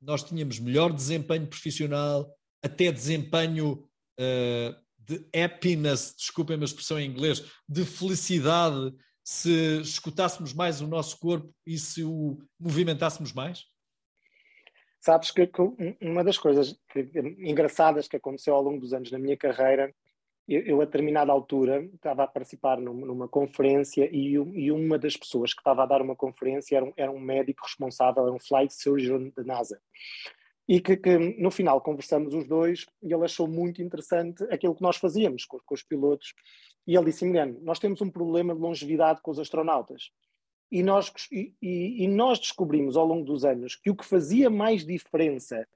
[0.00, 3.86] nós tínhamos melhor desempenho profissional, até desempenho.
[4.18, 11.18] Uh, de happiness, desculpem a expressão em inglês, de felicidade, se escutássemos mais o nosso
[11.18, 13.64] corpo e se o movimentássemos mais?
[15.00, 15.62] Sabes que, que
[16.00, 19.92] uma das coisas que, engraçadas que aconteceu ao longo dos anos na minha carreira,
[20.48, 25.16] eu, eu a determinada altura estava a participar numa, numa conferência e, e, uma das
[25.16, 28.40] pessoas que estava a dar uma conferência era um, era um médico responsável, era um
[28.40, 29.80] flight surgeon da NASA
[30.68, 34.82] e que, que, no final conversamos os dois e ele achou muito interessante aquilo que
[34.82, 36.34] nós fazíamos com, com os pilotos.
[36.86, 40.10] E ele disse, Emiliano, nós temos um problema de longevidade com os astronautas.
[40.70, 44.86] E nós, e, e, nós descobrimos ao longo dos anos que o que fazia mais
[44.86, 45.66] diferença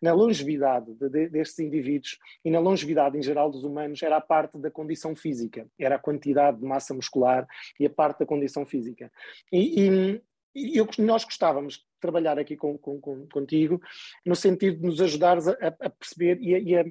[0.00, 4.20] na longevidade de, de, destes indivíduos e na longevidade em geral dos humanos era a
[4.20, 7.46] parte da condição física, era a quantidade de massa muscular
[7.78, 9.10] e a parte da condição física.
[9.52, 10.20] E,
[10.56, 13.80] eu, nós gostávamos de trabalhar aqui com, com, com, contigo
[14.24, 16.84] no sentido de nos ajudares a, a perceber e a, e, a,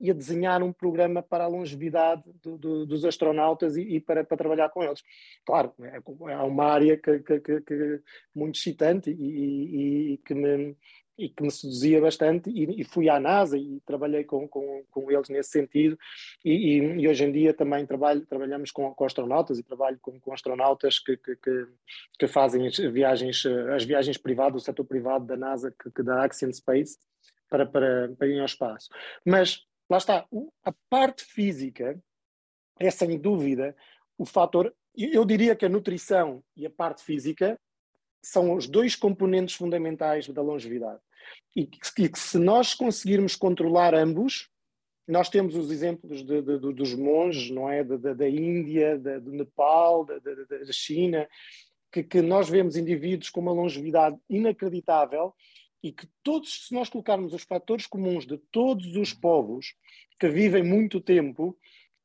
[0.00, 4.24] e a, desenhar um programa para a longevidade do, do, dos astronautas e, e, para,
[4.24, 5.02] para trabalhar com eles.
[5.46, 6.00] Claro, é,
[6.32, 8.00] é uma área que, que, que, que
[8.34, 10.76] muito excitante e, e que me
[11.18, 15.10] e que me seduzia bastante e, e, fui à NASA e trabalhei com, com, com
[15.10, 15.98] eles nesse sentido
[16.44, 20.18] e, e, e, hoje em dia também trabalho, trabalhamos com, com astronautas e trabalho com,
[20.18, 21.66] com astronautas que, que, que,
[22.18, 23.44] que, fazem as viagens,
[23.74, 26.98] as viagens privadas, o setor privado da NASA, que, que da Axiom Space,
[27.48, 28.88] para, para, para ir ao espaço.
[29.24, 30.26] Mas lá está,
[30.64, 32.02] a parte física
[32.78, 33.76] é sem dúvida
[34.16, 37.58] o fator, eu diria que a nutrição e a parte física
[38.22, 41.00] são os dois componentes fundamentais da longevidade.
[41.54, 44.48] E que, que se nós conseguirmos controlar ambos,
[45.06, 47.82] nós temos os exemplos de, de, de, dos monges, não é?
[47.82, 51.28] Da, da Índia, do Nepal, da, da China,
[51.90, 55.34] que, que, nós vemos indivíduos com uma longevidade inacreditável
[55.82, 59.74] e que todos, se nós colocarmos os fatores comuns de todos os povos
[60.18, 61.58] que vivem muito tempo,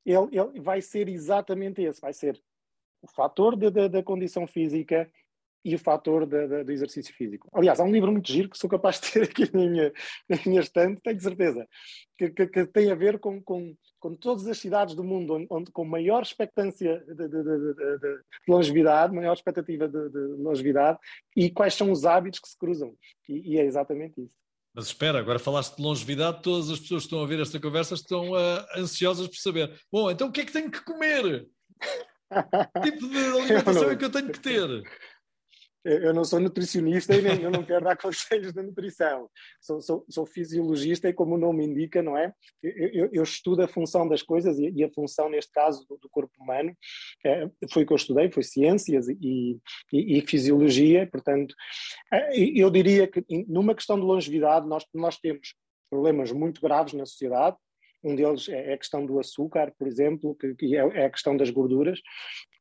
[0.04, 2.42] ele, ele vai ser exatamente esse, vai ser
[3.02, 5.10] o fator da condição física,
[5.68, 7.50] e o fator de, de, do exercício físico.
[7.54, 9.94] Aliás, há um livro muito giro que sou capaz de ter aqui na minha,
[10.30, 11.68] na minha estante, tenho certeza,
[12.18, 15.48] que, que, que, tem a ver com, com, com todas as cidades do mundo onde,
[15.50, 21.00] onde com maior expectância de, de, longevidade, maior expectativa de, longevidade
[21.36, 22.96] e quais são os hábitos que se cruzam.
[23.28, 24.34] E, e, é exatamente isso.
[24.74, 27.94] Mas espera, agora falaste de longevidade, todas as pessoas que estão a ver esta conversa
[27.94, 29.78] estão uh, ansiosas por saber.
[29.92, 31.46] Bom, então o que é que tenho que comer?
[32.82, 34.84] que tipo de alimentação é que eu tenho que ter?
[35.88, 39.30] Eu não sou nutricionista e nem, eu não quero dar conselhos de nutrição.
[39.62, 42.34] Sou, sou, sou, fisiologista e, como o nome indica, não é?
[42.62, 46.10] Eu, eu, estudo a função das coisas e, e a função, neste caso, do, do
[46.10, 46.76] corpo humano.
[47.26, 49.60] É, foi o que eu estudei, foi ciências e,
[49.94, 51.08] e, e, fisiologia.
[51.08, 51.56] Portanto,
[52.12, 55.56] é, eu diria que, numa questão de longevidade, nós, nós temos
[55.90, 57.56] problemas muito graves na sociedade.
[58.04, 61.10] Um deles é, é a questão do açúcar, por exemplo, que, que é, é, a
[61.10, 62.00] questão das gorduras,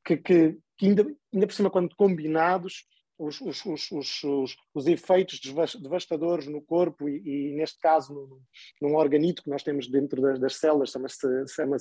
[0.05, 2.87] que, que, que ainda, ainda por cima, quando combinados,
[3.19, 5.41] os, os, os, os, os efeitos
[5.81, 8.43] devastadores no corpo e, e neste caso, no,
[8.81, 11.77] num organito que nós temos dentro das, das células, chama-se chama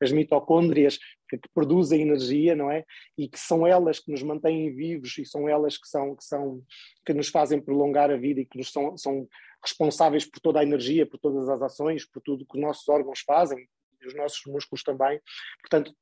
[0.00, 0.98] as mitocôndrias,
[1.28, 2.84] que, que, produzem energia, não é?
[3.16, 6.62] E que são elas que nos mantêm vivos e são elas que, são, que, são,
[7.04, 9.28] que nos fazem prolongar a vida e que nos são, são
[9.62, 13.20] responsáveis por toda a energia, por todas as ações, por tudo que os nossos órgãos
[13.20, 13.68] fazem,
[14.00, 15.20] e os nossos músculos também.
[15.60, 15.94] Portanto,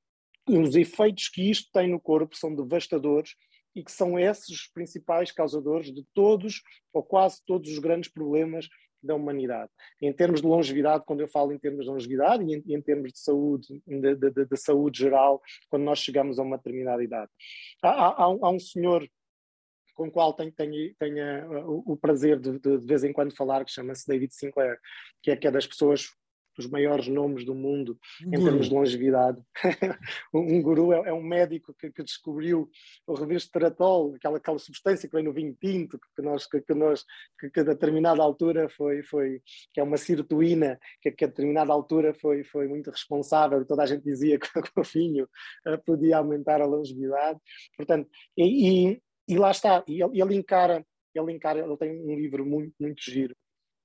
[0.46, 3.34] os efeitos que isto tem no corpo são devastadores
[3.74, 8.68] e que são esses os principais causadores de todos ou quase todos os grandes problemas
[9.02, 9.70] da humanidade.
[10.00, 13.12] Em termos de longevidade, quando eu falo em termos de longevidade e em, em termos
[13.12, 17.30] de saúde, de, de, de, saúde geral, quando nós chegamos a uma determinada idade.
[17.82, 19.06] Há, há, há um senhor
[19.94, 23.36] com o qual tenho, tenho, tenho uh, o, prazer de, de, de, vez em quando
[23.36, 24.78] falar, que chama-se David Sinclair,
[25.22, 26.08] que é, que é das pessoas
[26.56, 28.44] dos maiores nomes do mundo em guru.
[28.44, 29.42] termos de longevidade.
[30.32, 32.68] um guru é, é um médico que, que, descobriu
[33.06, 37.04] o resveratrol, aquela, aquela substância que vem no vinho tinto, que, nós, que, que nós,
[37.38, 39.40] que, que, a determinada altura foi, foi,
[39.72, 43.86] que é uma sirtuína, que, que a determinada altura foi, foi muito responsável, toda a
[43.86, 45.24] gente dizia que, o vinho
[45.66, 47.38] uh, podia aumentar a longevidade.
[47.76, 52.16] Portanto, e, e, e lá está, e ele, ele encara ele encara, ele tem um
[52.16, 53.36] livro muito, muito giro,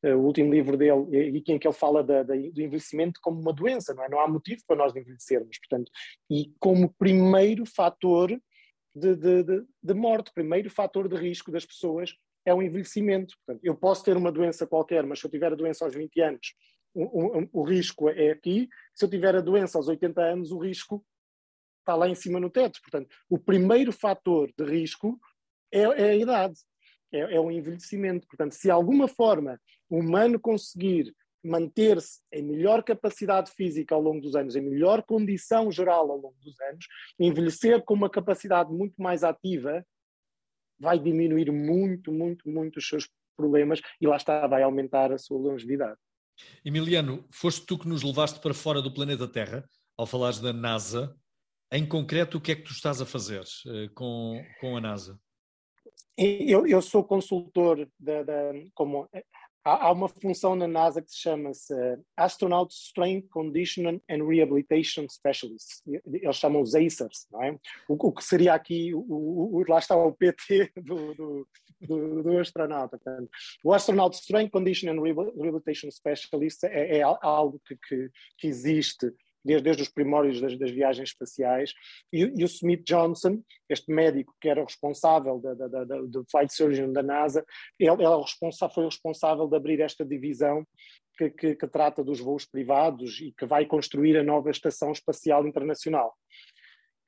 [0.04, 3.94] o último livro dele, em que ele fala da, da, do envelhecimento como uma doença,
[3.94, 4.10] não é?
[4.10, 5.92] Não há motivo para nós envelhecermos, portanto,
[6.30, 8.30] e como primeiro fator
[8.96, 12.14] de, de, de, de morte, primeiro fator de risco das pessoas
[12.46, 13.36] é o envelhecimento.
[13.46, 16.22] Portanto, eu posso ter uma doença qualquer, mas se eu tiver a doença aos 20
[16.22, 16.56] anos,
[16.94, 18.68] o, o, o risco é aqui.
[18.96, 21.06] Se eu tiver a doença aos 80 anos, o risco
[21.80, 22.80] está lá em cima no teto.
[22.82, 25.20] Portanto, o primeiro fator de risco
[25.72, 26.60] é, é a idade
[27.12, 28.28] é, é o envelhecimento.
[28.28, 29.60] Portanto, se alguma forma
[29.90, 35.72] o humano conseguir manter-se em melhor capacidade física ao longo dos anos, em melhor condição
[35.72, 36.86] geral ao longo dos anos,
[37.20, 39.86] envelhecer com uma capacidade muito mais ativa,
[40.78, 45.40] vai diminuir muito, muito, muito os seus problemas e lá está, vai aumentar a sua
[45.40, 45.98] longevidade.
[46.64, 51.16] Emiliano, foste tu que nos levaste para fora do planeta Terra, ao falares da NASA.
[51.72, 55.20] Em concreto, o que é que tu estás a fazer uh, com, com a NASA?
[56.18, 59.08] Eu, eu sou consultor da, da como
[59.64, 61.74] há, há, uma função na NASA que se chama -se
[62.16, 65.82] Astronaut Strength Conditioning and Rehabilitation Specialist.
[65.88, 67.58] Eles chamam os ACERS, não é?
[67.88, 71.48] O, o que seria aqui, o, o, lá está o PT do, do,
[71.82, 72.98] do, do astronauta.
[72.98, 73.30] Portanto,
[73.64, 79.14] o Astronaut Strength Conditioning and Rehabilitation Specialist é, é algo que, que, que existe
[79.44, 81.74] desde, desde os primórdios das, das viagens espaciais,
[82.12, 85.54] e, e, o Smith Johnson, este médico que era responsável da,
[86.08, 87.46] do Flight Surgeon da NASA,
[87.80, 90.66] ele, ele é foi responsável de abrir esta divisão
[91.18, 95.46] que, que, que, trata dos voos privados e que vai construir a nova Estação Espacial
[95.46, 96.16] Internacional.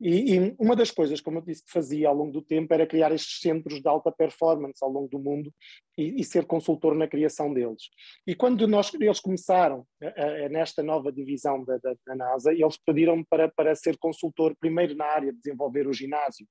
[0.01, 2.87] E, e, uma das coisas, como eu disse, que fazia ao longo do tempo era
[2.87, 5.53] criar estes centros de alta performance ao longo do mundo
[5.95, 7.83] e, e ser consultor na criação deles.
[8.25, 12.77] E quando nós, eles começaram a, a, nesta nova divisão da, da, da NASA, eles
[12.83, 16.47] pediram para, para ser consultor primeiro na área de desenvolver o ginásio,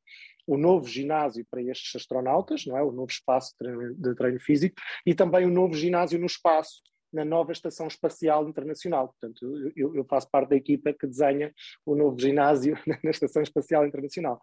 [0.46, 2.82] o novo ginásio para estes astronautas, não é?
[2.84, 6.82] o novo espaço de treino, de treino físico, e também o novo ginásio no espaço,
[7.12, 9.08] na nova Estação Espacial Internacional.
[9.08, 11.52] Portanto, eu, eu, faço parte da equipa que desenha
[11.84, 14.40] o novo ginásio na Estação Espacial Internacional.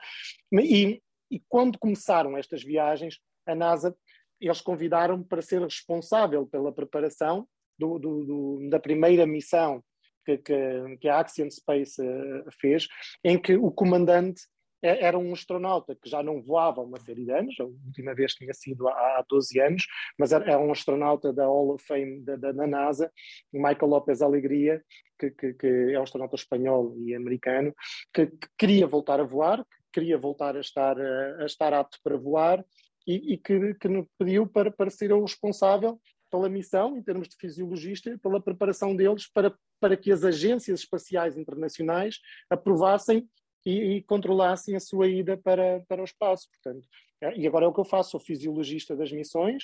[0.52, 1.02] E,
[1.32, 3.96] e quando começaram estas viagens, a NASA,
[4.40, 7.48] eles convidaram-me para ser responsável pela preparação
[7.78, 9.84] do, do, do, da primeira missão
[10.26, 12.88] que, que, que, a Axiom Space uh, fez,
[13.24, 14.42] em que o comandante
[14.82, 18.34] era um astronauta que já não voava há uma série de anos, a última vez
[18.34, 19.84] tinha sido há 12 anos,
[20.18, 23.12] mas era, um astronauta da Hall of Fame da, da, da NASA,
[23.52, 24.84] Michael López Alegria,
[25.20, 27.74] que, que, que, é um astronauta espanhol e americano,
[28.14, 31.98] que, que, queria voltar a voar, que queria voltar a estar, a, a estar apto
[32.04, 32.64] para voar
[33.06, 36.00] e, e que, que pediu para, para ser o responsável
[36.30, 41.38] pela missão, em termos de fisiologista, pela preparação deles para, para que as agências espaciais
[41.38, 42.20] internacionais
[42.50, 43.28] aprovassem
[43.68, 46.48] e, e, controlassem a sua ida para, para o espaço.
[46.50, 46.88] Portanto,
[47.22, 49.64] é, e agora é o que eu faço, sou fisiologista das missões,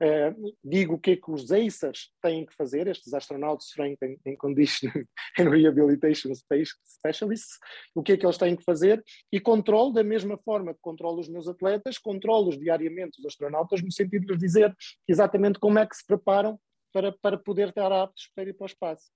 [0.00, 0.34] eh,
[0.64, 4.36] digo o que é que os ACERs têm que fazer, estes astronautas Frank in, in
[4.36, 4.88] Condition
[5.38, 7.58] and Rehabilitation Specialists,
[7.94, 11.20] o que é que eles têm que fazer e controlo da mesma forma que controlo
[11.20, 14.74] os meus atletas, controlo-os diariamente, os astronautas, no sentido de lhes dizer
[15.06, 16.58] exatamente como é que se preparam
[16.90, 19.10] para, para poder estar aptos para ir para o espaço.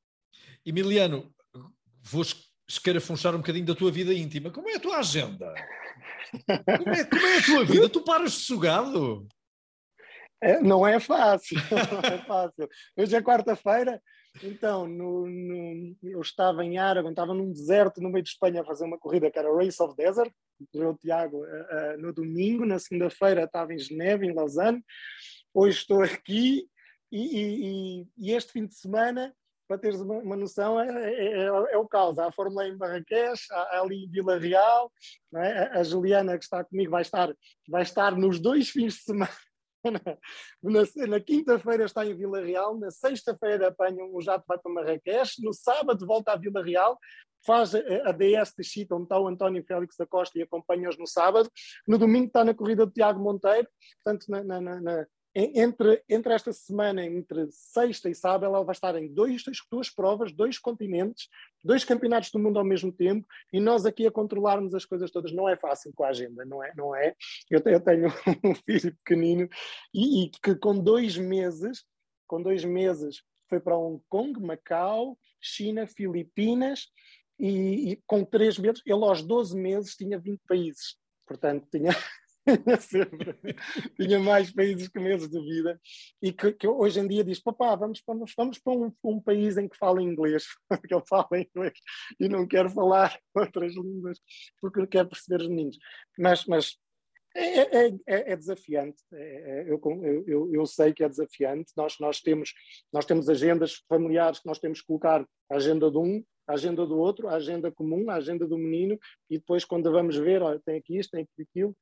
[0.65, 1.35] Emiliano,
[2.03, 2.23] vou
[2.69, 4.51] escarafunchar um bocadinho da tua vida íntima.
[4.51, 5.55] Como é a tua agenda?
[6.31, 7.89] Como é, como é a tua vida?
[7.89, 9.27] Tu paras sugado?
[10.41, 12.69] É, não é fácil, não é fácil.
[12.97, 14.01] Hoje é quarta-feira,
[14.43, 18.65] então no, no, eu estava em Aragon, estava num deserto no meio de Espanha a
[18.65, 20.33] fazer uma corrida que era Race of Desert,
[20.75, 24.85] o Tiago uh, uh, no domingo, na segunda-feira estava em Geneve, em Lausanne,
[25.53, 26.69] hoje estou aqui
[27.11, 29.35] e, e, e este fim de semana
[29.69, 32.19] para teres uma, uma noção, é, é, é, é, o caos.
[32.19, 34.91] Há a Fórmula em Marrakech, há, ali em Vila Real,
[35.37, 35.79] é?
[35.79, 37.33] a, Juliana que está comigo vai estar,
[37.69, 39.31] vai estar nos dois fins de semana.
[40.61, 45.41] Na, na quinta-feira está em Vila Real, na sexta-feira apanha um jato vai para Marrakech,
[45.41, 46.99] no sábado volta a Vila Real,
[47.47, 50.99] faz a, a DS de Chita, onde está o António Félix da Costa e acompanha-os
[50.99, 51.49] no sábado.
[51.87, 53.69] No domingo está na corrida do Tiago Monteiro,
[54.03, 55.07] portanto, na, na, na,
[55.39, 60.33] entre, entre esta semana, entre sexta e sábado, ela vai estar em dois, duas provas,
[60.33, 61.29] dois continentes,
[61.63, 65.33] dois campeonatos do mundo ao mesmo tempo, e nós aqui a controlarmos as coisas todas.
[65.33, 66.73] Não é fácil com a agenda, não é?
[66.77, 67.15] Não é?
[67.49, 68.09] Eu, eu tenho
[68.45, 69.49] um filho pequenino
[69.95, 71.85] e, e, que com dois meses,
[72.27, 76.89] com dois meses, foi para Hong Kong, Macau, China, Filipinas,
[77.39, 80.97] e, e com três meses, ele aos 12 meses tinha 20 países.
[81.27, 81.91] Portanto, tinha.
[83.97, 85.81] Tinha mais países que meses de vida
[86.23, 89.57] e que, que, hoje em dia diz: papá, vamos, vamos, vamos para um, um, país
[89.57, 91.79] em que fala inglês, porque ele fala inglês
[92.19, 94.19] e não quer falar outras línguas
[94.61, 95.79] porque quer perceber os meninos.
[96.19, 96.77] Mas, mas
[97.37, 99.81] é, é, é, é desafiante, é, é, eu,
[100.27, 101.73] eu, eu, sei que é desafiante.
[101.77, 102.53] Nós, nós, temos,
[102.93, 106.87] nós temos agendas familiares que nós temos que colocar a agenda de um, a agenda
[106.87, 110.61] do outro, a agenda comum, a agenda do menino, e depois, quando vamos ver, olha,
[110.65, 111.77] tem aqui isto, tem aqui aquilo,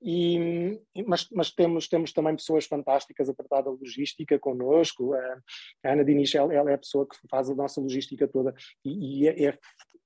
[0.00, 5.12] e, mas, mas temos, temos também pessoas fantásticas a tratar da logística connosco.
[5.14, 5.40] A,
[5.84, 9.28] Ana Diniz, ela, ela, é a pessoa que faz a nossa logística toda e, e
[9.28, 9.58] é, é,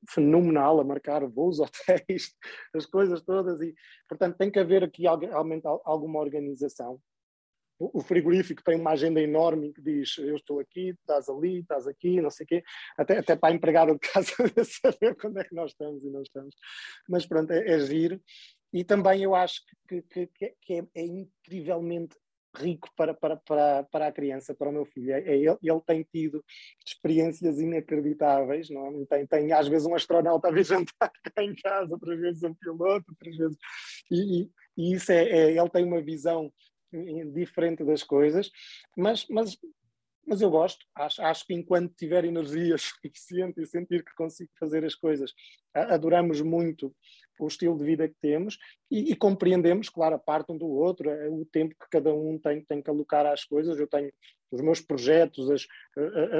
[0.08, 2.34] fenomenal a marcar voos, hotéis,
[2.74, 3.60] as coisas todas.
[3.60, 3.74] E,
[4.08, 6.98] portanto, tem que haver aqui realmente alguma organização.
[7.78, 12.20] O, frigorífico tem uma agenda enorme que diz: Eu estou aqui, estás ali, estás aqui,
[12.20, 12.62] não sei o quê.
[12.96, 14.32] Até, até para a empregada de casa
[14.64, 16.54] saber quando é que nós estamos e não estamos.
[17.08, 18.20] Mas pronto, é, é giro.
[18.72, 20.26] E também eu acho que, que,
[20.60, 22.16] que é, é, incrivelmente
[22.54, 25.12] rico para, para, para, para a criança, para o meu filho.
[25.12, 26.44] É, é, ele, ele tem tido
[26.86, 29.06] experiências inacreditáveis, não é?
[29.06, 33.36] tem, tem às vezes um astronauta a jantar em casa, outras vezes um piloto, outras
[33.36, 33.56] vezes...
[34.10, 36.52] E, e, e isso é, é, ele tem uma visão
[37.32, 38.50] diferente das coisas,
[38.94, 39.56] mas, mas
[40.26, 40.84] mas eu gosto.
[40.94, 45.32] Acho, acho que enquanto tiver energia suficiente e sentir que consigo fazer as coisas,
[45.74, 46.94] adoramos muito
[47.40, 48.58] o estilo de vida que temos
[48.90, 52.38] e, e, compreendemos, claro, a parte um do outro, é o tempo que cada um
[52.38, 53.78] tem, tem que alocar às coisas.
[53.78, 54.12] Eu tenho
[54.52, 55.66] os meus projetos, as,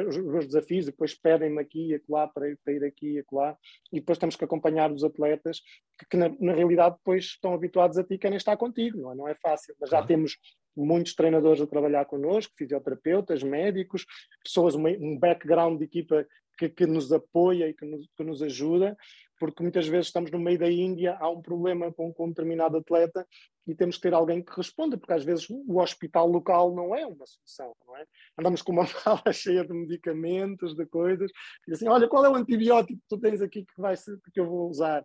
[0.09, 3.57] os meus desafios, depois pedem-me aqui e acolá para ir, para ir aqui e acolá,
[3.91, 5.63] e depois temos que acompanhar os atletas
[5.99, 9.15] que, que na, na, realidade depois estão habituados a ti querem estar contigo, não é,
[9.15, 10.37] não é fácil, mas já temos
[10.77, 14.07] muitos treinadores a trabalhar connosco, fisioterapeutas, médicos,
[14.43, 16.27] pessoas, um background de equipa
[16.59, 18.97] que, que nos apoia e que nos, que nos, ajuda,
[19.39, 22.77] porque muitas vezes estamos no meio da Índia, há um problema com, com um determinado
[22.77, 23.27] atleta
[23.67, 27.07] e temos que ter alguém que responda, porque às vezes o hospital local não é
[27.07, 28.05] uma solução, não é?
[28.39, 31.31] Andamos com uma mala cheia de medicamentos, de coisas,
[31.67, 34.41] e assim, olha, qual é o antibiótico que tu tens aqui que, vai ser, que
[34.41, 35.05] eu vou usar?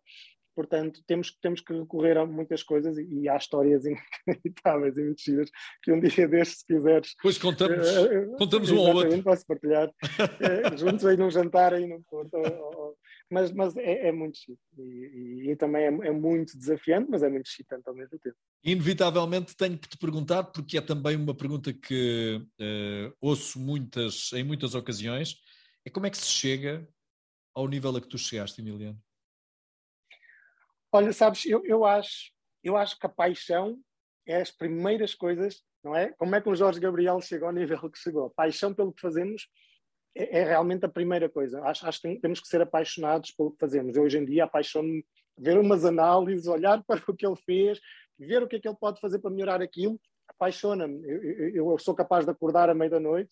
[0.57, 3.83] Portanto, temos, temos que recorrer a muitas coisas e, e há histórias
[4.25, 5.51] inacreditáveis e mexidas
[5.83, 7.13] que um dia destes, se quiseres.
[7.21, 9.21] Pois contamos, uh, contamos um ao outro.
[9.21, 9.87] Posso partilhar.
[9.87, 12.41] uh, juntos aí num jantar aí no Porto.
[13.29, 17.21] mas mas é, é muito chique e, e, e também é, é, muito desafiante, mas
[17.21, 18.35] é muito excitante ao mesmo tempo.
[18.63, 24.43] Inevitavelmente tenho que te perguntar, porque é também uma pergunta que uh, ouço muitas, em
[24.43, 25.35] muitas ocasiões,
[25.85, 26.89] é como é que se chega
[27.53, 28.99] ao nível a que tu chegaste, Emiliano?
[30.91, 32.31] Olha, sabes, eu, eu, acho,
[32.63, 33.77] eu acho que a paixão
[34.25, 36.13] é as primeiras coisas, não é?
[36.13, 38.27] Como é que o Jorge Gabriel chegou ao nível que chegou?
[38.27, 39.47] A paixão pelo que fazemos
[40.15, 41.61] é, é realmente a primeira coisa.
[41.63, 43.95] Acho, acho que temos que ser apaixonados pelo que fazemos.
[43.95, 45.05] Eu, hoje em dia apaixono-me
[45.37, 47.79] ver umas análises, olhar para o que ele fez,
[48.17, 51.03] ver o que é que ele pode fazer para melhorar aquilo, apaixona-me.
[51.07, 53.29] Eu, eu, eu, sou capaz de acordar à meia da noite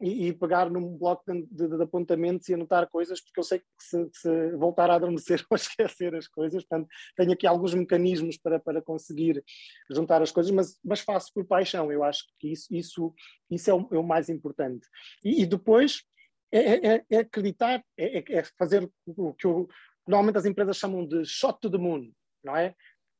[0.00, 3.60] e, e, pegar num bloco de, de, de, apontamentos e anotar coisas, porque eu sei
[3.60, 8.36] que se, se, voltar a adormecer ou esquecer as coisas, portanto, tenho aqui alguns mecanismos
[8.36, 9.42] para, para conseguir
[9.90, 11.90] juntar as coisas, mas, mas faço por paixão.
[11.90, 13.14] Eu acho que isso, isso,
[13.50, 14.86] isso é, o, é o mais importante.
[15.24, 16.02] E, e depois
[16.52, 19.68] é, é, é, é acreditar, é, é, é, fazer o que eu,
[20.06, 22.12] normalmente as empresas chamam de shot to the moon,
[22.44, 22.74] não é?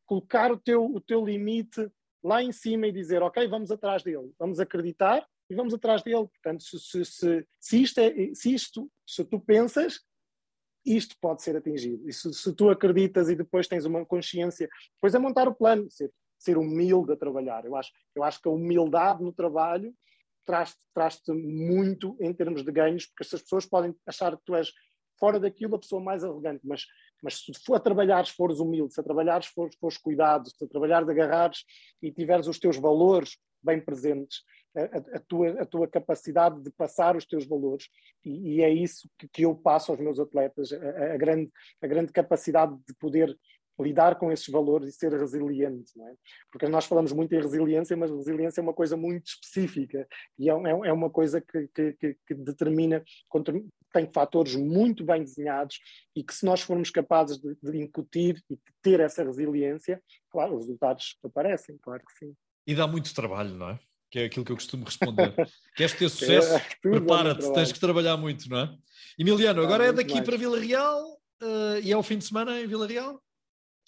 [0.05, 1.91] Colocar o teu, o teu limite
[2.23, 6.27] lá em cima e dizer, ok, vamos atrás dele, vamos acreditar e vamos atrás dele.
[6.27, 10.01] Portanto, se, se, se, se isto, é, se isto, se tu pensas,
[10.85, 12.09] isto pode ser atingido.
[12.09, 15.91] E se, se, tu acreditas e depois tens uma consciência, depois é montar o plano,
[15.91, 17.65] ser, ser humilde a trabalhar.
[17.65, 19.95] Eu acho, eu acho que a humildade no trabalho
[20.45, 24.73] traz-te traz muito em termos de ganhos, porque as pessoas podem achar que tu és
[25.19, 26.85] fora daquilo a pessoa mais arrogante, mas,
[27.23, 30.49] mas se for a trabalhar, se fores humilde, se a trabalhar, se fores, fores cuidado,
[30.49, 31.65] se a trabalhar agarrares
[32.01, 34.43] e tiveres os teus valores bem presentes,
[34.77, 37.89] a, a, tua, a tua capacidade de passar os teus valores,
[38.25, 41.51] e, e é isso que, que, eu passo aos meus atletas, a, a, grande,
[41.83, 43.37] a grande capacidade de poder
[43.79, 46.15] lidar com esses valores e ser resiliente, não é?
[46.51, 50.07] Porque nós falamos muito em resiliência, mas resiliência é uma coisa muito específica
[50.39, 53.05] e é, é, é uma coisa que, que, que determina,
[53.93, 55.79] tem fatores muito bem desenhados
[56.15, 60.55] e que se nós formos capazes de, de incutir e de ter essa resiliência, claro,
[60.55, 62.35] os resultados aparecem, claro que sim.
[62.67, 63.79] E dá muito trabalho, não é?
[64.11, 65.35] Que é aquilo que eu costumo responder.
[65.75, 66.55] Queres ter sucesso?
[66.55, 68.75] É, Prepara-te, tens que trabalhar muito, não é?
[69.19, 70.25] Emiliano, agora é daqui mais.
[70.25, 73.21] para Vila Real uh, e é o fim de semana em Vila Real?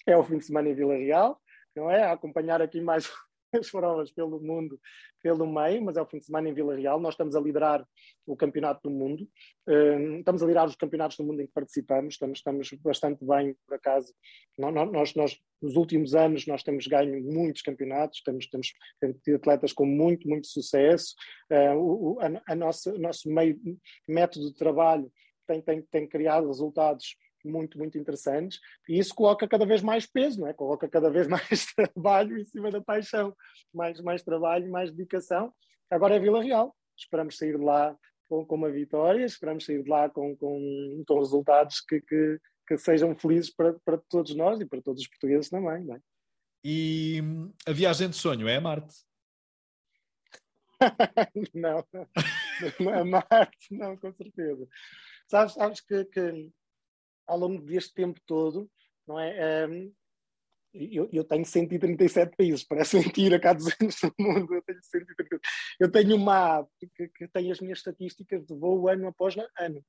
[0.05, 1.39] É o fim de semana em Vila Real,
[1.75, 2.03] não é?
[2.03, 3.09] A acompanhar aqui mais
[3.53, 4.79] as provas pelo mundo,
[5.21, 6.99] pelo meio, mas é o fim de semana em Vila Real.
[6.99, 7.85] Nós estamos a liderar
[8.25, 9.27] o Campeonato do Mundo,
[9.67, 13.55] uh, estamos a liderar os campeonatos do mundo em que participamos, estamos, estamos bastante bem,
[13.65, 14.13] por acaso.
[14.57, 18.73] Nós, nós, nos últimos anos, nós temos ganho muitos campeonatos, temos, temos,
[19.35, 21.15] atletas com muito, muito sucesso.
[21.51, 23.59] Uh, o, a, a nossa, o nosso meio,
[24.07, 25.11] método de trabalho
[25.47, 27.15] tem, tem, tem criado resultados
[27.47, 30.53] muito, muito interessantes, e isso coloca cada vez mais peso, não é?
[30.53, 33.35] coloca cada vez mais trabalho em cima da paixão,
[33.73, 35.53] mais, mais trabalho, mais dedicação.
[35.89, 37.95] Agora é Vila Real, esperamos sair de lá
[38.27, 42.77] com, com uma vitória, esperamos sair de lá com, com, com resultados que, que, que
[42.77, 45.83] sejam felizes para, para todos nós e para todos os portugueses também.
[45.83, 46.01] Não é?
[46.63, 47.21] E
[47.65, 48.95] a viagem de sonho é a Marte?
[51.53, 54.67] não, não, a Marte, não, com certeza.
[55.27, 56.51] Sabes, sabes que, que
[57.29, 58.69] ao longo deste tempo todo,
[59.07, 59.67] não é?
[59.67, 59.93] Um,
[60.71, 65.41] eu, eu, tenho 137 países, parece mentira, cá 200 no mundo, eu tenho 137.
[65.79, 69.83] Eu tenho uma app que, que, tem as minhas estatísticas de voo ano após ano.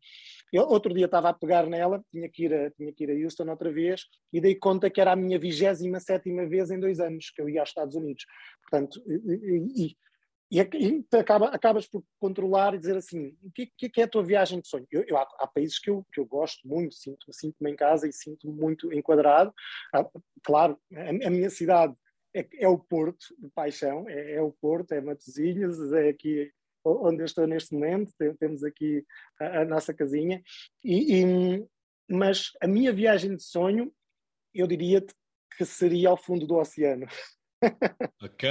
[0.50, 3.24] Eu, outro dia estava a pegar nela, tinha que, ir a, tinha que ir a
[3.24, 7.30] Houston outra vez, e dei conta que era a minha 27 vez em dois anos
[7.30, 8.24] que eu ia aos Estados Unidos.
[8.62, 9.96] Portanto, e, e,
[10.50, 14.22] e, e acaba, acabas por controlar e dizer assim, o que, que é a tua
[14.22, 14.86] viagem de sonho?
[14.90, 18.08] Eu, eu há, há, países que eu, que eu gosto muito, sinto-me sinto em casa
[18.08, 19.54] e sinto-me muito enquadrado.
[19.94, 20.04] Ah,
[20.42, 21.94] claro, a, a, minha cidade
[22.34, 26.50] é, é, o Porto de paixão, é, é, o Porto, é Matosinhos, é aqui
[26.84, 29.04] onde eu estou neste momento, temos aqui
[29.38, 30.42] a, a nossa casinha,
[30.82, 31.66] e, e,
[32.08, 33.92] mas a minha viagem de sonho,
[34.54, 35.04] eu diria
[35.56, 37.06] que seria ao fundo do oceano.
[38.22, 38.48] Ok.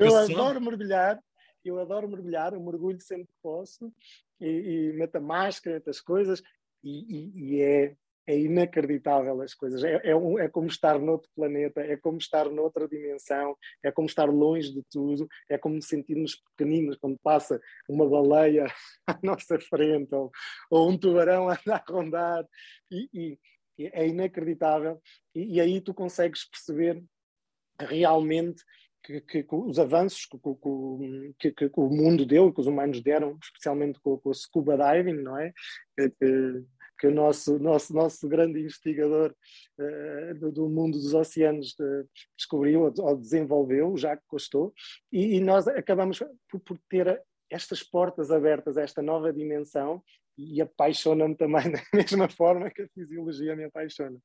[0.00, 1.20] eu adoro mergulhar,
[1.68, 3.92] eu adoro mergulhar, eu mergulho sempre que posso,
[4.40, 6.42] e, e meto a máscara, meto as coisas,
[6.82, 7.96] e, e, e é
[8.28, 9.82] é inacreditável as coisas.
[9.82, 14.06] É, é, um, é, como estar noutro planeta, é como estar noutra dimensão, é como
[14.06, 17.58] estar longe de tudo, é como sentirmos pequeninos quando passa
[17.88, 18.66] uma baleia
[19.08, 20.30] à nossa frente ou,
[20.70, 22.46] ou um tubarão a andar a rondar.
[22.92, 23.38] E,
[23.80, 25.00] é inacreditável.
[25.34, 27.02] E, aí tu consegues perceber
[27.80, 28.62] realmente
[29.08, 30.26] que, que, que os avanços
[31.38, 35.22] que, que, o mundo deu, que os humanos deram, especialmente com, com o scuba diving,
[35.22, 35.52] não é?
[36.98, 39.32] que o nosso, nosso, nosso grande investigador
[39.78, 44.24] uh, do, do, mundo dos oceanos uh, descobriu ou, desenvolveu, já que
[45.12, 46.18] e, e nós acabamos
[46.50, 50.02] por, por, ter estas portas abertas a esta nova dimensão
[50.36, 54.18] e apaixona-me também da mesma forma que a fisiologia me apaixona.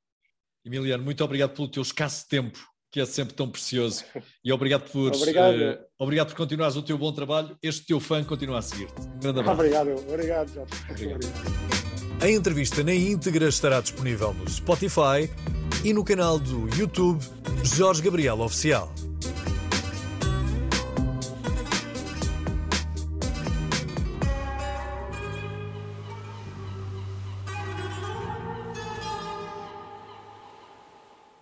[0.66, 4.06] Emiliano, muito obrigado pelo teu escasso tempo, que é sempre tão precioso,
[4.46, 5.56] e obrigado por, obrigado.
[5.56, 7.58] Uh, obrigado por continuares o teu bom trabalho.
[7.62, 9.02] Este teu fã continua a seguir-te.
[9.02, 9.60] Um grande abraço.
[9.60, 10.74] Obrigado, obrigado, Jorge.
[10.92, 11.26] Obrigado.
[12.22, 15.28] A entrevista na íntegra estará disponível no Spotify
[15.84, 17.20] e no canal do YouTube
[17.64, 18.94] Jorge Gabriel Oficial.